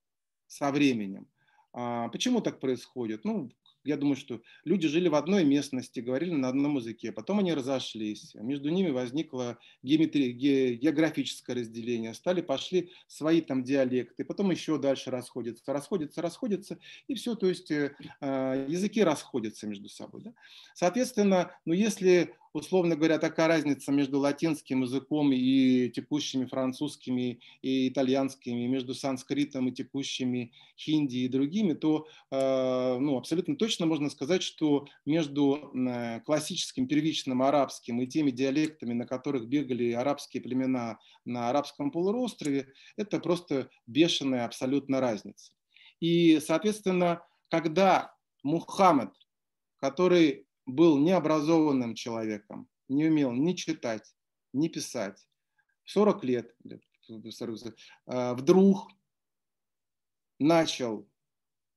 [0.46, 1.26] со временем.
[1.72, 3.24] А почему так происходит?
[3.24, 3.50] Ну,
[3.84, 8.34] я думаю, что люди жили в одной местности, говорили на одном языке, потом они разошлись,
[8.34, 10.32] между ними возникло геометри...
[10.32, 16.78] географическое разделение, стали, пошли свои там диалекты, потом еще дальше расходятся, расходятся, расходятся,
[17.08, 20.22] и все, то есть э, а, языки расходятся между собой.
[20.24, 20.34] Да?
[20.74, 28.66] Соответственно, ну, если условно говоря, такая разница между латинским языком и текущими французскими и итальянскими,
[28.66, 34.86] между санскритом и текущими хинди и другими, то э, ну, абсолютно точно можно сказать, что
[35.06, 41.90] между э, классическим первичным арабским и теми диалектами, на которых бегали арабские племена на арабском
[41.90, 45.52] полуострове, это просто бешеная абсолютно разница.
[46.00, 49.10] И, соответственно, когда Мухаммед,
[49.76, 54.14] который был необразованным человеком, не умел ни читать,
[54.52, 55.26] ни писать,
[55.84, 56.56] 40 лет
[58.06, 58.90] а, вдруг
[60.38, 61.08] начал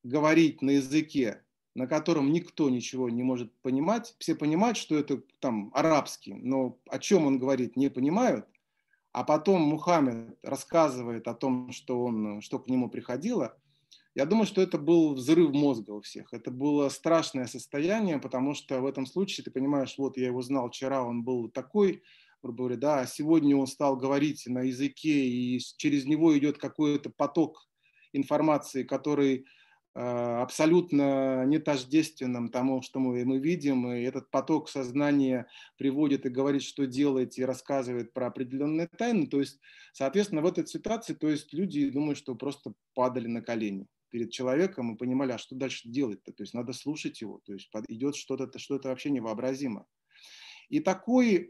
[0.03, 1.43] говорить на языке,
[1.75, 4.15] на котором никто ничего не может понимать.
[4.19, 8.47] Все понимают, что это там арабский, но о чем он говорит, не понимают.
[9.12, 13.58] А потом Мухаммед рассказывает о том, что, он, что к нему приходило.
[14.15, 16.34] Я думаю, что это был взрыв мозга у всех.
[16.34, 20.69] Это было страшное состояние, потому что в этом случае ты понимаешь, вот я его знал
[20.69, 22.04] вчера, он был такой,
[22.43, 27.10] грубо говоря, да, а сегодня он стал говорить на языке, и через него идет какой-то
[27.10, 27.67] поток
[28.12, 29.47] информации, который
[29.95, 36.30] э, абсолютно не тождественным тому, что мы, мы видим, и этот поток сознания приводит и
[36.30, 39.26] говорит, что делать, и рассказывает про определенные тайны.
[39.26, 39.60] То есть,
[39.91, 44.93] соответственно, в этой ситуации, то есть люди думают, что просто падали на колени перед человеком
[44.93, 48.60] и понимали, а что дальше делать-то, то есть надо слушать его, то есть идет что-то,
[48.60, 49.88] что-то вообще невообразимо.
[50.69, 51.47] И такой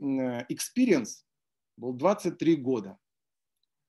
[0.47, 1.25] experience
[1.75, 2.97] был 23 года.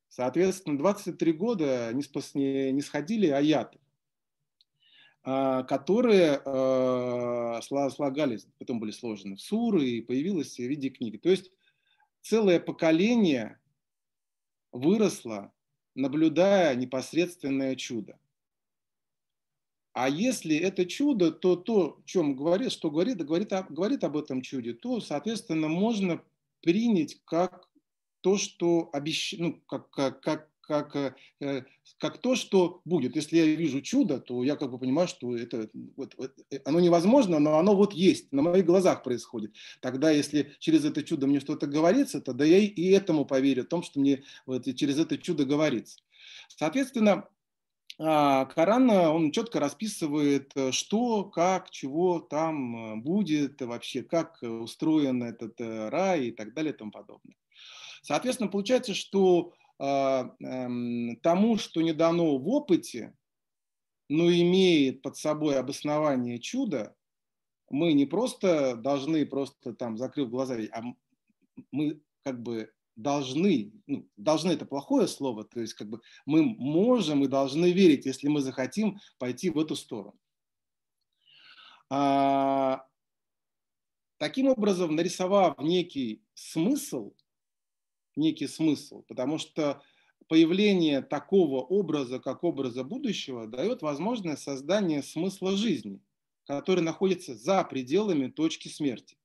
[0.09, 3.79] Соответственно, 23 года не, спас, не, не сходили аяты,
[5.23, 11.17] а, которые э, слагались, потом были сложены в суры и появилось в виде книги.
[11.17, 11.53] То есть
[12.23, 13.61] целое поколение
[14.73, 15.53] выросло,
[15.95, 18.19] наблюдая непосредственное чудо.
[19.95, 24.43] А если это чудо, то то, о чем говорит, что говорит, говорит, говорит об этом
[24.43, 26.21] чуде, то, соответственно, можно
[26.63, 27.69] принять как
[28.21, 29.37] то, что обещ...
[29.39, 31.63] ну, как, как, как, как, э,
[31.99, 33.15] как то, что будет.
[33.15, 36.17] Если я вижу чудо, то я как бы понимаю, что это, вот,
[36.51, 39.55] э, оно невозможно, но оно вот есть, на моих глазах происходит.
[39.81, 43.85] Тогда, если через это чудо мне что-то говорится, тогда я и этому поверю, о том,
[43.85, 46.01] что мне вот, через это чудо говорится.
[46.49, 47.29] Соответственно,
[47.97, 55.23] Коран, э, он четко расписывает, э, что, как, чего там э, будет вообще, как устроен
[55.23, 57.37] этот рай и так далее и тому подобное.
[58.03, 63.15] Соответственно, получается, что а, эм, тому, что не дано в опыте,
[64.09, 66.95] но имеет под собой обоснование чуда,
[67.71, 70.83] мы не просто должны просто там закрыв глаза, а
[71.71, 77.25] мы как бы должны, ну, должны это плохое слово, то есть как бы мы можем
[77.25, 80.19] и должны верить, если мы захотим пойти в эту сторону.
[81.91, 82.87] А,
[84.19, 87.15] таким образом, нарисовав некий смысл,
[88.17, 89.83] некий смысл, потому что
[90.29, 96.01] появление такого образа, как образа будущего, дает возможность создания смысла жизни,
[96.47, 99.19] который находится за пределами точки смерти.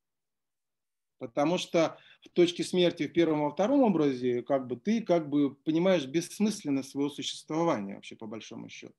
[1.17, 5.55] Потому что в точке смерти в первом и втором образе, как бы ты как бы
[5.55, 8.93] понимаешь бессмысленность своего существования вообще по большому счету.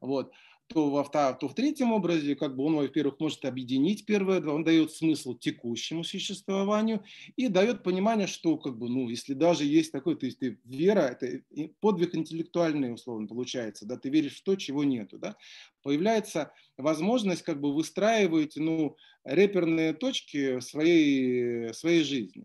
[0.00, 0.32] Вот
[0.68, 4.64] то, во втор- то в третьем образе, как бы он, во-первых, может объединить первое, он
[4.64, 7.04] дает смысл текущему существованию
[7.36, 11.00] и дает понимание, что, как бы, ну, если даже есть такой, то есть ты вера,
[11.02, 11.42] это
[11.80, 15.36] подвиг интеллектуальный, условно, получается, да, ты веришь в то, чего нету, да,
[15.82, 22.44] появляется возможность, как бы, выстраивать, ну, реперные точки своей, своей жизни.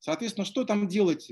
[0.00, 1.30] Соответственно, что там делать?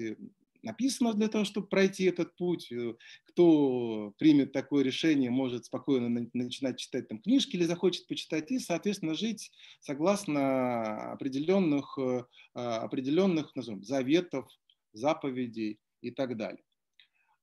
[0.66, 2.70] написано для того, чтобы пройти этот путь.
[2.70, 8.58] Э, кто примет такое решение, может спокойно начинать читать там книжки или захочет почитать и,
[8.58, 12.24] соответственно, жить согласно определенных, э,
[12.54, 14.46] а, определенных назовем, заветов,
[14.92, 16.62] заповедей и так далее.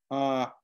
[0.09, 0.55] А,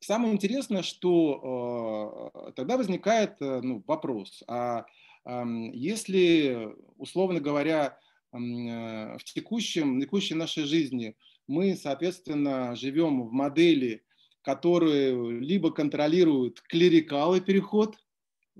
[0.00, 4.86] самое интересное, что э, тогда возникает ну, вопрос, а
[5.26, 7.98] если, условно говоря,
[8.32, 11.16] в текущем, текущей нашей жизни.
[11.46, 14.04] Мы, соответственно, живем в модели,
[14.42, 17.96] которые либо контролируют клерикалы переход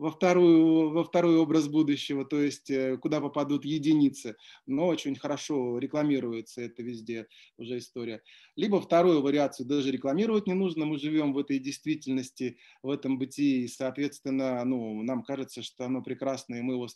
[0.00, 4.36] во, вторую, во второй образ будущего, то есть э, куда попадут единицы,
[4.66, 7.26] но очень хорошо рекламируется это везде
[7.58, 8.22] уже история.
[8.56, 13.64] Либо вторую вариацию даже рекламировать не нужно, мы живем в этой действительности, в этом бытии,
[13.64, 16.88] и, соответственно, ну, нам кажется, что оно прекрасно, и мы его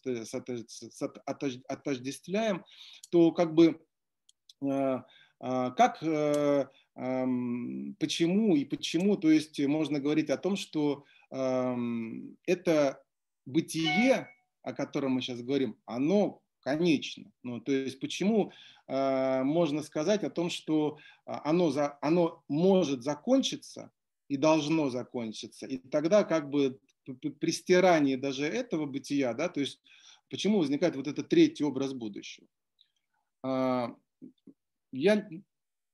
[1.69, 2.65] отождествляем,
[3.11, 3.81] то как бы
[4.63, 4.99] э,
[5.47, 13.03] а, как, э, почему и почему, то есть можно говорить о том, что это
[13.47, 14.29] бытие,
[14.63, 17.31] о котором мы сейчас говорим, оно конечно.
[17.43, 18.51] Ну, то есть почему
[18.89, 23.93] э, можно сказать о том, что оно, за, оно может закончиться
[24.29, 26.81] и должно закончиться, и тогда как бы
[27.21, 29.79] при стирании даже этого бытия, да, то есть
[30.31, 32.47] почему возникает вот этот третий образ будущего.
[33.45, 33.89] Э,
[34.91, 35.29] я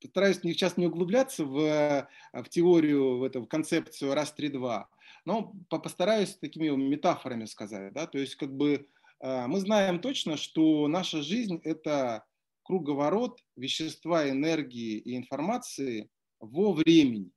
[0.09, 4.89] стараюсь сейчас не углубляться в, в теорию, в эту в концепцию раз-три-два,
[5.25, 7.93] но постараюсь такими метафорами сказать.
[7.93, 8.07] Да?
[8.07, 8.89] То есть как бы
[9.21, 12.25] а, мы знаем точно, что наша жизнь– это
[12.63, 17.31] круговорот вещества, энергии и информации во времени.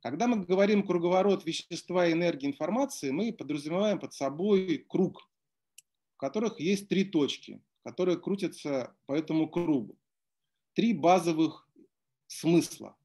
[0.00, 5.28] Когда мы говорим круговорот вещества, энергии, информации, мы подразумеваем под собой круг,
[6.14, 9.96] в которых есть три точки, которые крутятся по этому кругу.
[10.76, 11.66] Три базовых
[12.26, 12.98] смысла,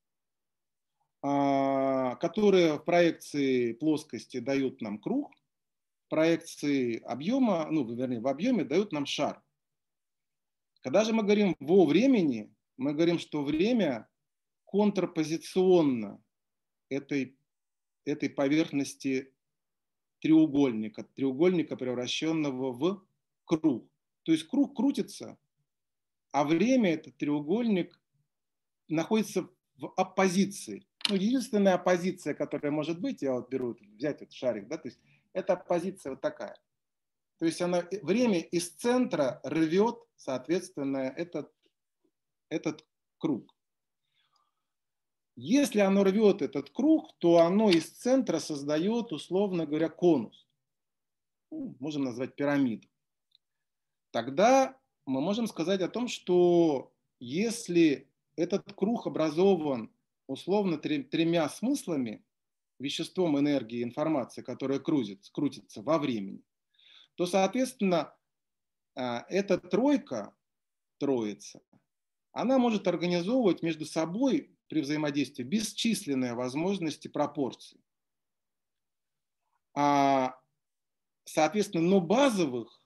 [1.22, 5.32] а, которые в проекции плоскости дают нам круг,
[6.10, 9.42] проекции объема, ну, вернее, в объеме дают нам шар.
[10.82, 14.10] Когда же мы говорим во времени, мы говорим, что время
[14.66, 16.22] контрпозиционно
[16.90, 17.38] этой,
[18.04, 19.34] этой поверхности
[20.20, 23.08] треугольника, треугольника, превращенного в
[23.46, 23.90] круг.
[24.24, 25.38] То есть круг крутится,
[26.32, 28.00] а время, этот треугольник,
[28.88, 30.86] находится в оппозиции.
[31.10, 35.00] Ну, единственная оппозиция, которая может быть, я вот беру, взять этот шарик, да, то есть
[35.34, 36.58] эта позиция вот такая.
[37.40, 41.52] То есть она, время из центра рвет, соответственно, этот,
[42.50, 42.86] этот
[43.18, 43.56] круг.
[45.36, 50.48] Если оно рвет этот круг, то оно из центра создает, условно говоря, конус.
[51.50, 52.88] Ну, можем назвать пирамиду.
[54.12, 54.78] Тогда
[55.12, 59.92] мы можем сказать о том, что если этот круг образован
[60.26, 62.24] условно тремя смыслами,
[62.80, 66.42] веществом энергии информации, которая крутится, крутится во времени,
[67.16, 68.16] то, соответственно,
[68.96, 70.34] а, эта тройка,
[70.98, 71.62] троица,
[72.32, 77.82] она может организовывать между собой при взаимодействии бесчисленные возможности пропорций.
[79.74, 80.40] А,
[81.26, 82.81] соответственно, но базовых,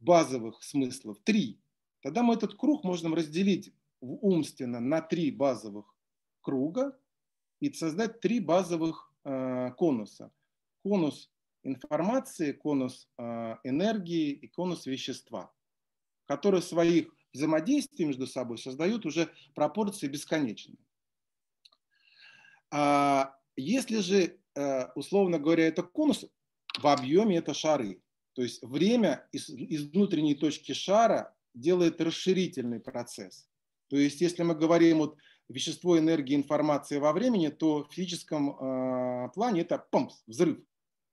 [0.00, 1.60] базовых смыслов три.
[2.02, 5.94] Тогда мы этот круг можем разделить умственно на три базовых
[6.40, 6.96] круга,
[7.60, 10.32] и создать три базовых э, конуса.
[10.82, 11.30] Конус
[11.62, 15.52] информации, конус э, энергии и конус вещества,
[16.26, 20.78] которые своих взаимодействий между собой создают уже пропорции бесконечные.
[22.70, 26.26] А если же, э, условно говоря, это конус,
[26.78, 28.00] в объеме это шары.
[28.38, 33.48] То есть время из, из внутренней точки шара делает расширительный процесс.
[33.88, 35.16] То есть если мы говорим вот
[35.48, 40.60] вещество, энергии, информации во времени, то в физическом э, плане это помс, взрыв.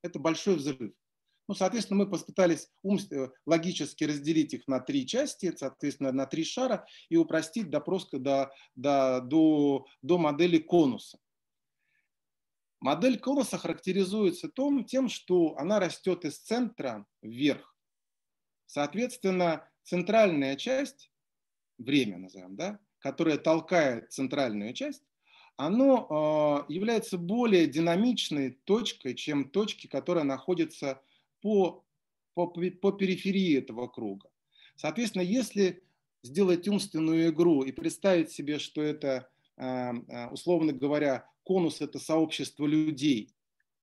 [0.04, 0.94] Это большой взрыв.
[1.48, 6.44] Ну, соответственно, мы попытались ум, э, логически разделить их на три части, соответственно, на три
[6.44, 11.18] шара и упростить до, просто, до, до, до, до модели конуса.
[12.86, 17.76] Модель конуса характеризуется том, тем, что она растет из центра вверх.
[18.68, 21.12] Соответственно, центральная часть,
[21.80, 25.02] время назовем, да, которое толкает центральную часть,
[25.58, 31.02] оно а, является более динамичной точкой, чем точки, которые находятся
[31.42, 31.84] по,
[32.36, 34.30] по, по периферии этого круга.
[34.76, 35.82] Соответственно, если
[36.22, 39.28] сделать умственную игру и представить себе, что это,
[39.58, 43.34] условно говоря, конус– это сообщество людей,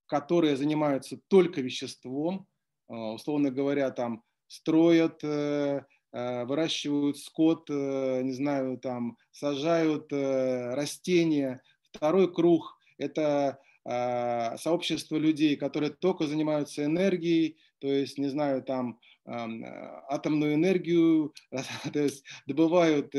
[0.07, 2.47] которые занимаются только веществом,
[2.89, 5.83] условно говоря, там строят, э,
[6.15, 11.63] Э, выращивают скот, э, не знаю, там, сажают э, растения.
[11.91, 20.55] Второй круг– это сообщество людей, которые только занимаются энергией, то есть, не знаю, там, атомную
[20.55, 21.33] энергию,
[21.93, 23.15] то есть добывают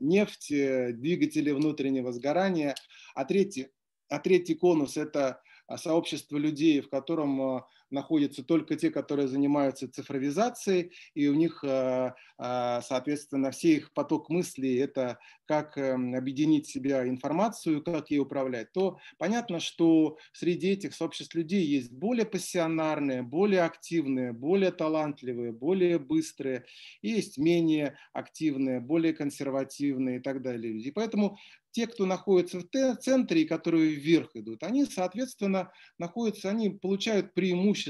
[0.00, 2.74] нефть, двигатели внутреннего сгорания.
[3.14, 3.68] А третий,
[4.08, 5.42] а третий конус– это
[5.76, 12.80] сообщество людей, в котором находятся только те, которые занимаются цифровизацией, и у них, э, э,
[12.82, 15.18] соответственно, все их поток мыслей– это
[15.52, 21.64] как эм, объединить себя информацию, как ей управлять, то понятно, что среди этих сообществ людей
[21.64, 26.64] есть более пассионарные, более активные, более талантливые, более быстрые,
[27.02, 30.78] есть менее активные, более консервативные и так далее.
[30.78, 31.36] И поэтому
[31.72, 37.81] те, кто находится в центре и которые вверх идут, они, соответственно, находятся, они получают преимущество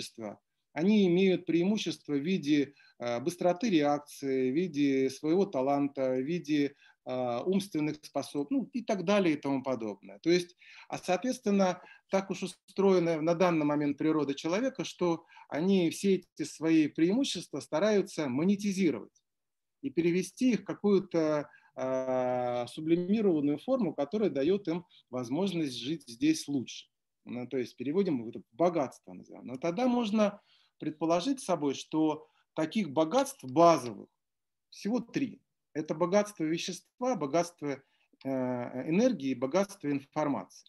[0.73, 6.75] они имеют преимущество в виде э, быстроты реакции, в виде своего таланта, в виде
[7.05, 10.19] э, умственных способностей ну, и так далее и тому подобное.
[10.21, 10.57] То есть,
[10.89, 16.89] а соответственно, так уж устроена на данный момент природа человека, что они все эти свои
[16.89, 19.23] преимущества стараются монетизировать
[19.83, 26.92] и перевести их в какую-то э, сублимированную форму, которая дает им возможность жить здесь лучше.
[27.25, 29.13] Ну, то есть переводим это в богатство.
[29.13, 29.47] Назовем.
[29.47, 30.41] Но тогда можно
[30.79, 34.09] предположить собой, что таких богатств базовых
[34.71, 35.41] всего три.
[35.75, 37.83] Это богатство вещества, богатство
[38.25, 40.69] э, энергии, богатство информации.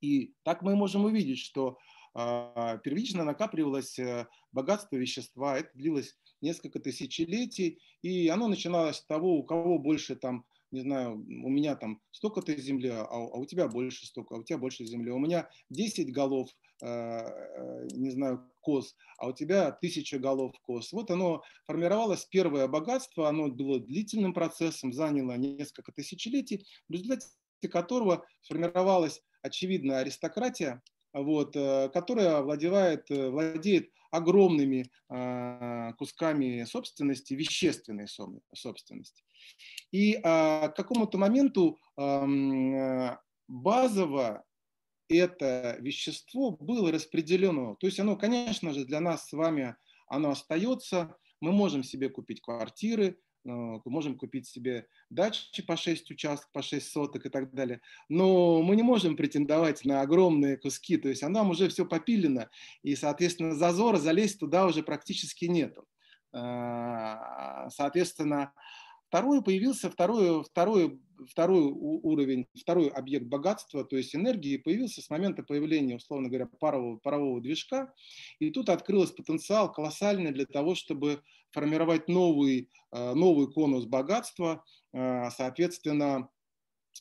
[0.00, 1.78] И так мы можем увидеть, что
[2.18, 9.36] а, первично накапливалось э, богатство вещества, это длилось несколько тысячелетий, и оно начиналось с того,
[9.36, 13.68] у кого больше там не знаю, у меня там столько-то земли, а, а у тебя
[13.68, 15.10] больше столько, а у тебя больше земли.
[15.10, 16.50] У меня 10 голов,
[16.82, 20.92] э, э, не знаю, коз, а у тебя тысяча голов коз.
[20.92, 27.28] Вот оно формировалось, первое богатство, оно было длительным процессом, заняло несколько тысячелетий, в результате
[27.70, 38.06] которого сформировалась очевидная аристократия, вот, э, которая владеет, э, владеет огромными а, кусками собственности, вещественной
[38.54, 39.22] собственности.
[39.92, 43.16] И а, к какому-то моменту э,
[43.48, 44.44] базово
[45.08, 47.76] это вещество было распределено.
[47.76, 49.76] То есть оно, конечно же, для нас с вами
[50.08, 51.16] оно остается.
[51.40, 57.26] Мы можем себе купить квартиры, можем купить себе дачи по 6 участков, по 6 соток
[57.26, 57.80] и так далее.
[58.08, 62.50] Но мы не можем претендовать на огромные куски, то есть а нам уже все попилено,
[62.82, 65.86] и, соответственно, зазора залезть туда уже практически нету.
[66.32, 68.52] А, соответственно,
[69.08, 71.00] Второе появился второй, второй,
[71.30, 76.98] второй уровень, второй объект богатства, то есть энергии, появился с момента появления, условно говоря, парового,
[76.98, 77.94] парового движка.
[78.40, 85.30] И тут открылся потенциал колоссальный для того, чтобы формировать новый, э, новый конус богатства, э,
[85.30, 86.28] соответственно,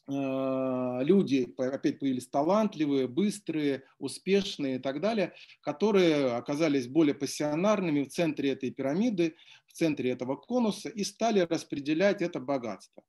[0.07, 8.51] люди, опять появились талантливые, быстрые, успешные и так далее, которые оказались более пассионарными в центре
[8.51, 9.35] этой пирамиды,
[9.67, 13.03] в центре этого конуса и стали распределять это богатство.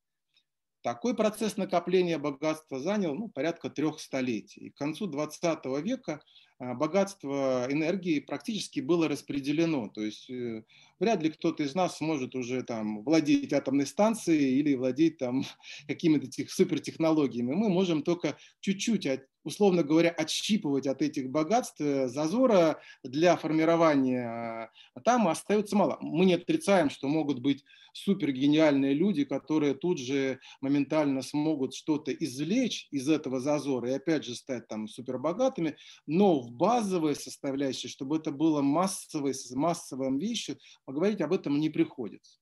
[0.83, 4.67] Такой процесс накопления богатства занял ну, порядка трех столетий.
[4.67, 6.23] И к концу 20 века
[6.59, 9.89] богатство энергии практически было распределено.
[9.89, 10.65] То есть э,
[10.99, 15.45] вряд ли кто-то из нас сможет уже там владеть атомной станцией или владеть там
[15.87, 17.53] какими-то супертехнологиями.
[17.53, 19.07] Мы можем только чуть-чуть
[19.45, 25.99] условно говоря, отщипывать от этих богатств, э, зазора для формирования а там остается мало.
[26.01, 27.65] Мы не отрицаем, что могут быть
[27.97, 34.35] супергениальные люди, которые тут же моментально смогут что-то извлечь из этого зазора и опять же
[34.35, 35.77] стать там супербогатыми,
[36.07, 42.39] но в базовой составляющей, чтобы это было массовой, массовой вещью, поговорить об этом не приходится.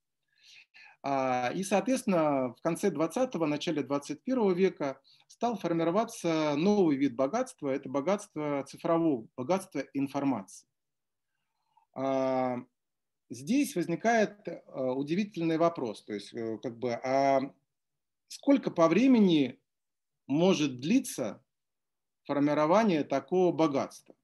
[1.07, 7.69] А, и, соответственно, в конце 20-го, начале 21 века стал формироваться новый вид богатства.
[7.69, 10.67] Это богатство цифрового, богатство информации.
[13.35, 16.03] Здесь возникает э, удивительный вопрос.
[16.05, 17.53] То есть, э, как бы, а
[18.29, 19.59] сколько по времени
[20.27, 21.43] может длиться
[22.25, 24.15] формирование такого богатства?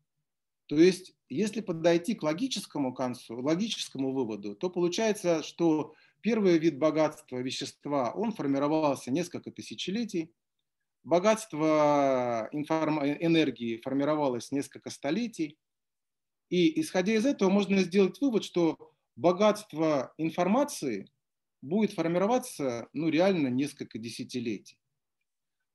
[0.66, 7.38] То есть, если подойти к логическому концу, логическому выводу, то получается, что Первый вид богатства
[7.38, 10.32] вещества, он формировался несколько тысячелетий.
[11.02, 13.02] Богатство информ...
[13.02, 15.56] энергии формировалось несколько столетий.
[16.50, 18.89] И исходя из этого можно сделать вывод, что
[19.20, 21.10] богатство информации
[21.62, 24.78] будет формироваться ну, реально несколько десятилетий.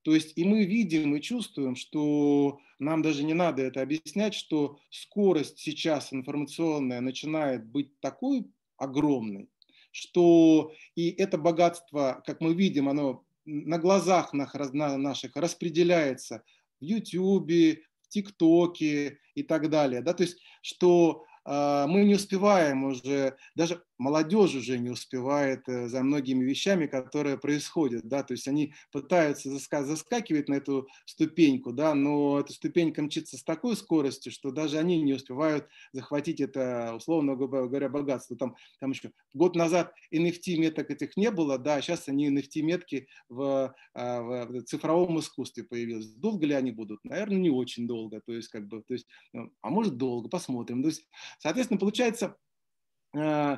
[0.01, 4.79] То есть и мы видим и чувствуем, что нам даже не надо это объяснять, что
[4.89, 8.45] скорость сейчас информационная начинает быть такой
[8.77, 9.49] огромной,
[9.91, 16.43] что и это богатство, как мы видим, оно на глазах наших распределяется
[16.79, 20.01] в YouTube, в ТикТоке и так далее.
[20.01, 20.13] Да?
[20.13, 26.43] То есть, что мы не успеваем уже, даже молодежь уже не успевает э, за многими
[26.43, 32.53] вещами, которые происходят, да, то есть они пытаются заскакивать на эту ступеньку, да, но эта
[32.53, 38.37] ступенька мчится с такой скоростью, что даже они не успевают захватить это, условно говоря, богатство.
[38.37, 42.61] Там, там еще год назад NFT меток этих не было, да, а сейчас они NFT
[42.61, 46.07] метки в, а, в цифровом искусстве появились.
[46.15, 46.99] Долго ли они будут?
[47.03, 50.81] Наверное, не очень долго, то есть как бы, то есть, ну, а может долго, посмотрим.
[50.81, 51.07] То есть,
[51.39, 52.35] соответственно, получается,
[53.15, 53.57] э,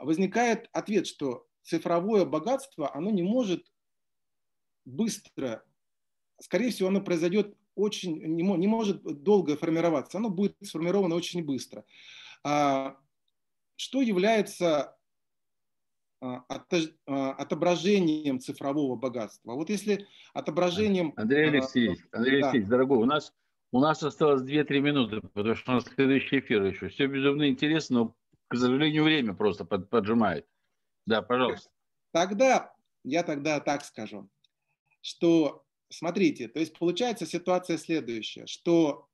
[0.00, 3.66] возникает ответ, что цифровое богатство, оно не может
[4.84, 5.64] быстро,
[6.40, 11.84] скорее всего, оно произойдет очень, не, не может долго формироваться, оно будет сформировано очень быстро.
[12.42, 12.96] а,
[13.76, 14.96] что является
[16.20, 19.52] а, а, отображением цифрового богатства.
[19.52, 21.12] Вот если отображением...
[21.16, 22.46] Андрей Алексеевич, Андрей да.
[22.46, 23.34] Алексеевич, дорогой, у нас,
[23.72, 26.88] у нас осталось 2-3 минуты, потому что у нас следующий эфир еще.
[26.88, 28.16] Все безумно интересно, но,
[28.48, 30.46] к сожалению, время просто поджимает.
[31.06, 31.70] Да, пожалуйста.
[32.12, 32.74] Тогда,
[33.04, 34.28] я тогда так скажу,
[35.00, 39.08] что, смотрите, то есть получается ситуация следующая, что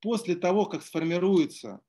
[0.00, 1.80] после того, как сформируется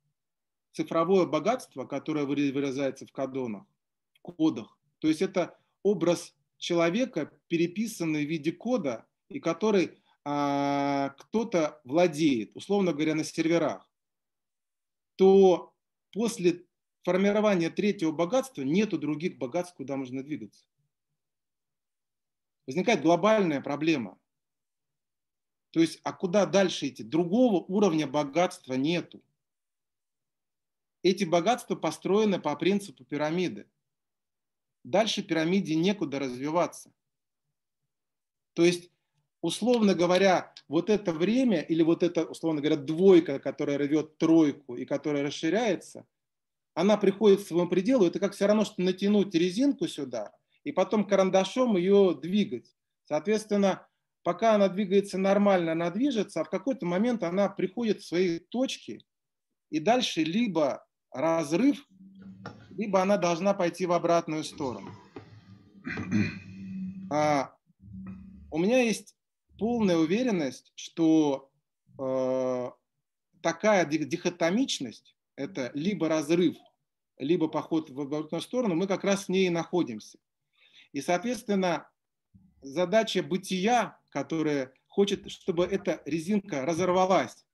[0.73, 3.65] цифровое богатство, которое выражается в кодонах,
[4.13, 4.77] в кодах.
[4.99, 12.93] То есть это образ человека, переписанный в виде кода, и который а, кто-то владеет, условно
[12.93, 13.89] говоря, на серверах,
[15.15, 15.70] то
[16.11, 16.65] после
[17.03, 20.65] формирования третьего богатства нету других богатств, куда можно двигаться.
[22.67, 24.19] Возникает глобальная проблема.
[25.71, 27.03] То есть, а куда дальше идти?
[27.03, 29.23] Другого уровня богатства нету
[31.03, 33.67] эти богатства построены по принципу пирамиды.
[34.83, 36.93] Дальше пирамиде некуда развиваться.
[38.53, 38.91] То есть,
[39.41, 44.85] условно говоря, вот это время или вот эта, условно говоря, двойка, которая рвет тройку и
[44.85, 46.05] которая расширяется,
[46.73, 50.31] она приходит к своему пределу, это как все равно, что натянуть резинку сюда
[50.63, 52.73] и потом карандашом ее двигать.
[53.05, 53.87] Соответственно,
[54.23, 59.03] пока она двигается нормально, она движется, а в какой-то момент она приходит в свои точки,
[59.69, 61.85] и дальше либо разрыв,
[62.69, 64.91] либо она должна пойти в обратную сторону.
[67.09, 67.53] А,
[68.51, 69.15] у меня есть
[69.61, 71.51] полная уверенность, что
[71.99, 72.71] э,
[73.43, 76.57] такая дихотомичность– это либо разрыв,
[77.19, 80.17] либо поход в обратную сторону, мы как раз в ней и находимся.
[80.93, 81.87] И, соответственно,
[82.63, 87.45] задача бытия, которая хочет, чтобы эта резинка разорвалась,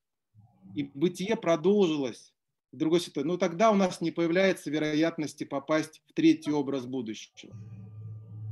[0.75, 2.33] и бытие продолжилось
[2.71, 7.53] в другой ситуации, ну тогда у нас не появляется вероятности попасть в третий образ будущего.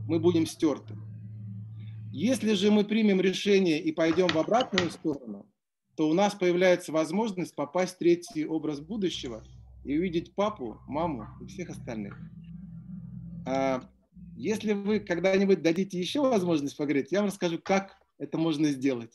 [0.09, 0.97] Мы будем стерты.
[2.17, 5.51] Если же мы примем решение и пойдем в обратную сторону,
[5.97, 9.43] то у нас появляется возможность попасть в третий образ будущего
[9.83, 12.17] и увидеть папу, маму и всех остальных.
[13.45, 13.81] А
[14.37, 19.11] если вы когда-нибудь дадите еще возможность поговорить, я вам расскажу, как это можно сделать.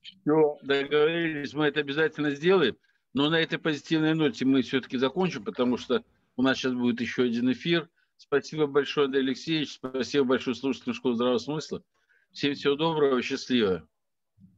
[0.00, 2.76] Все, договорились, мы это обязательно сделаем.
[3.12, 6.04] Но на этой позитивной ноте мы все-таки закончим, потому что
[6.36, 7.88] у нас сейчас будет еще один эфир.
[8.18, 9.72] Спасибо большое, Андрей Алексеевич.
[9.72, 11.82] Спасибо большое слушателям школы здравого смысла.
[12.34, 13.88] Всем всего доброго, счастливо.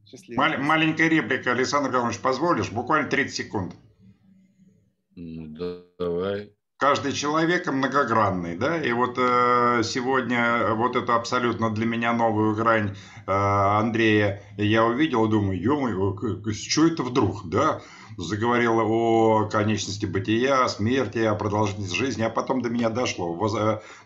[0.06, 0.40] счастливо.
[0.40, 2.70] Мал- маленькая реплика, Александр Гаврилович, позволишь?
[2.70, 3.76] Буквально 30 секунд.
[5.14, 12.12] Ну, давай каждый человек многогранный, да, и вот э, сегодня вот эту абсолютно для меня
[12.12, 12.90] новую грань
[13.26, 16.16] э, Андрея я увидел, думаю, ё-моё,
[16.52, 17.80] что это вдруг, да,
[18.18, 23.34] заговорила о конечности бытия, смерти, о продолжительности жизни, а потом до меня дошло.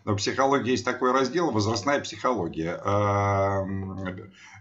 [0.04, 2.80] В э, психологии есть такой раздел «Возрастная психология».
[2.84, 3.66] А,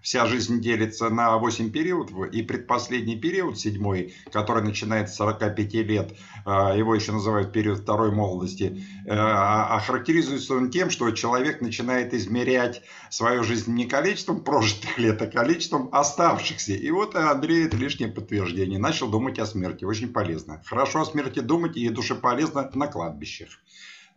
[0.02, 6.14] вся жизнь делится на 8 периодов, и предпоследний период, седьмой, который начинается с 45 лет,
[6.46, 13.44] а, его еще называют период второй молодости, охарактеризуется он тем, что человек начинает измерять свою
[13.44, 16.74] жизнь не количеством прожитых лет, а количеством оставшихся.
[16.74, 18.80] И вот Андрей это лишнее подтверждение.
[18.80, 19.86] Начал думать о смерти.
[19.86, 20.62] Очень полезно.
[20.66, 23.50] Хорошо о смерти думать и душе полезно на кладбищах.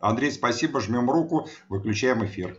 [0.03, 0.81] Андрей, спасибо.
[0.81, 1.47] Жмем руку.
[1.69, 2.57] Выключаем эфир.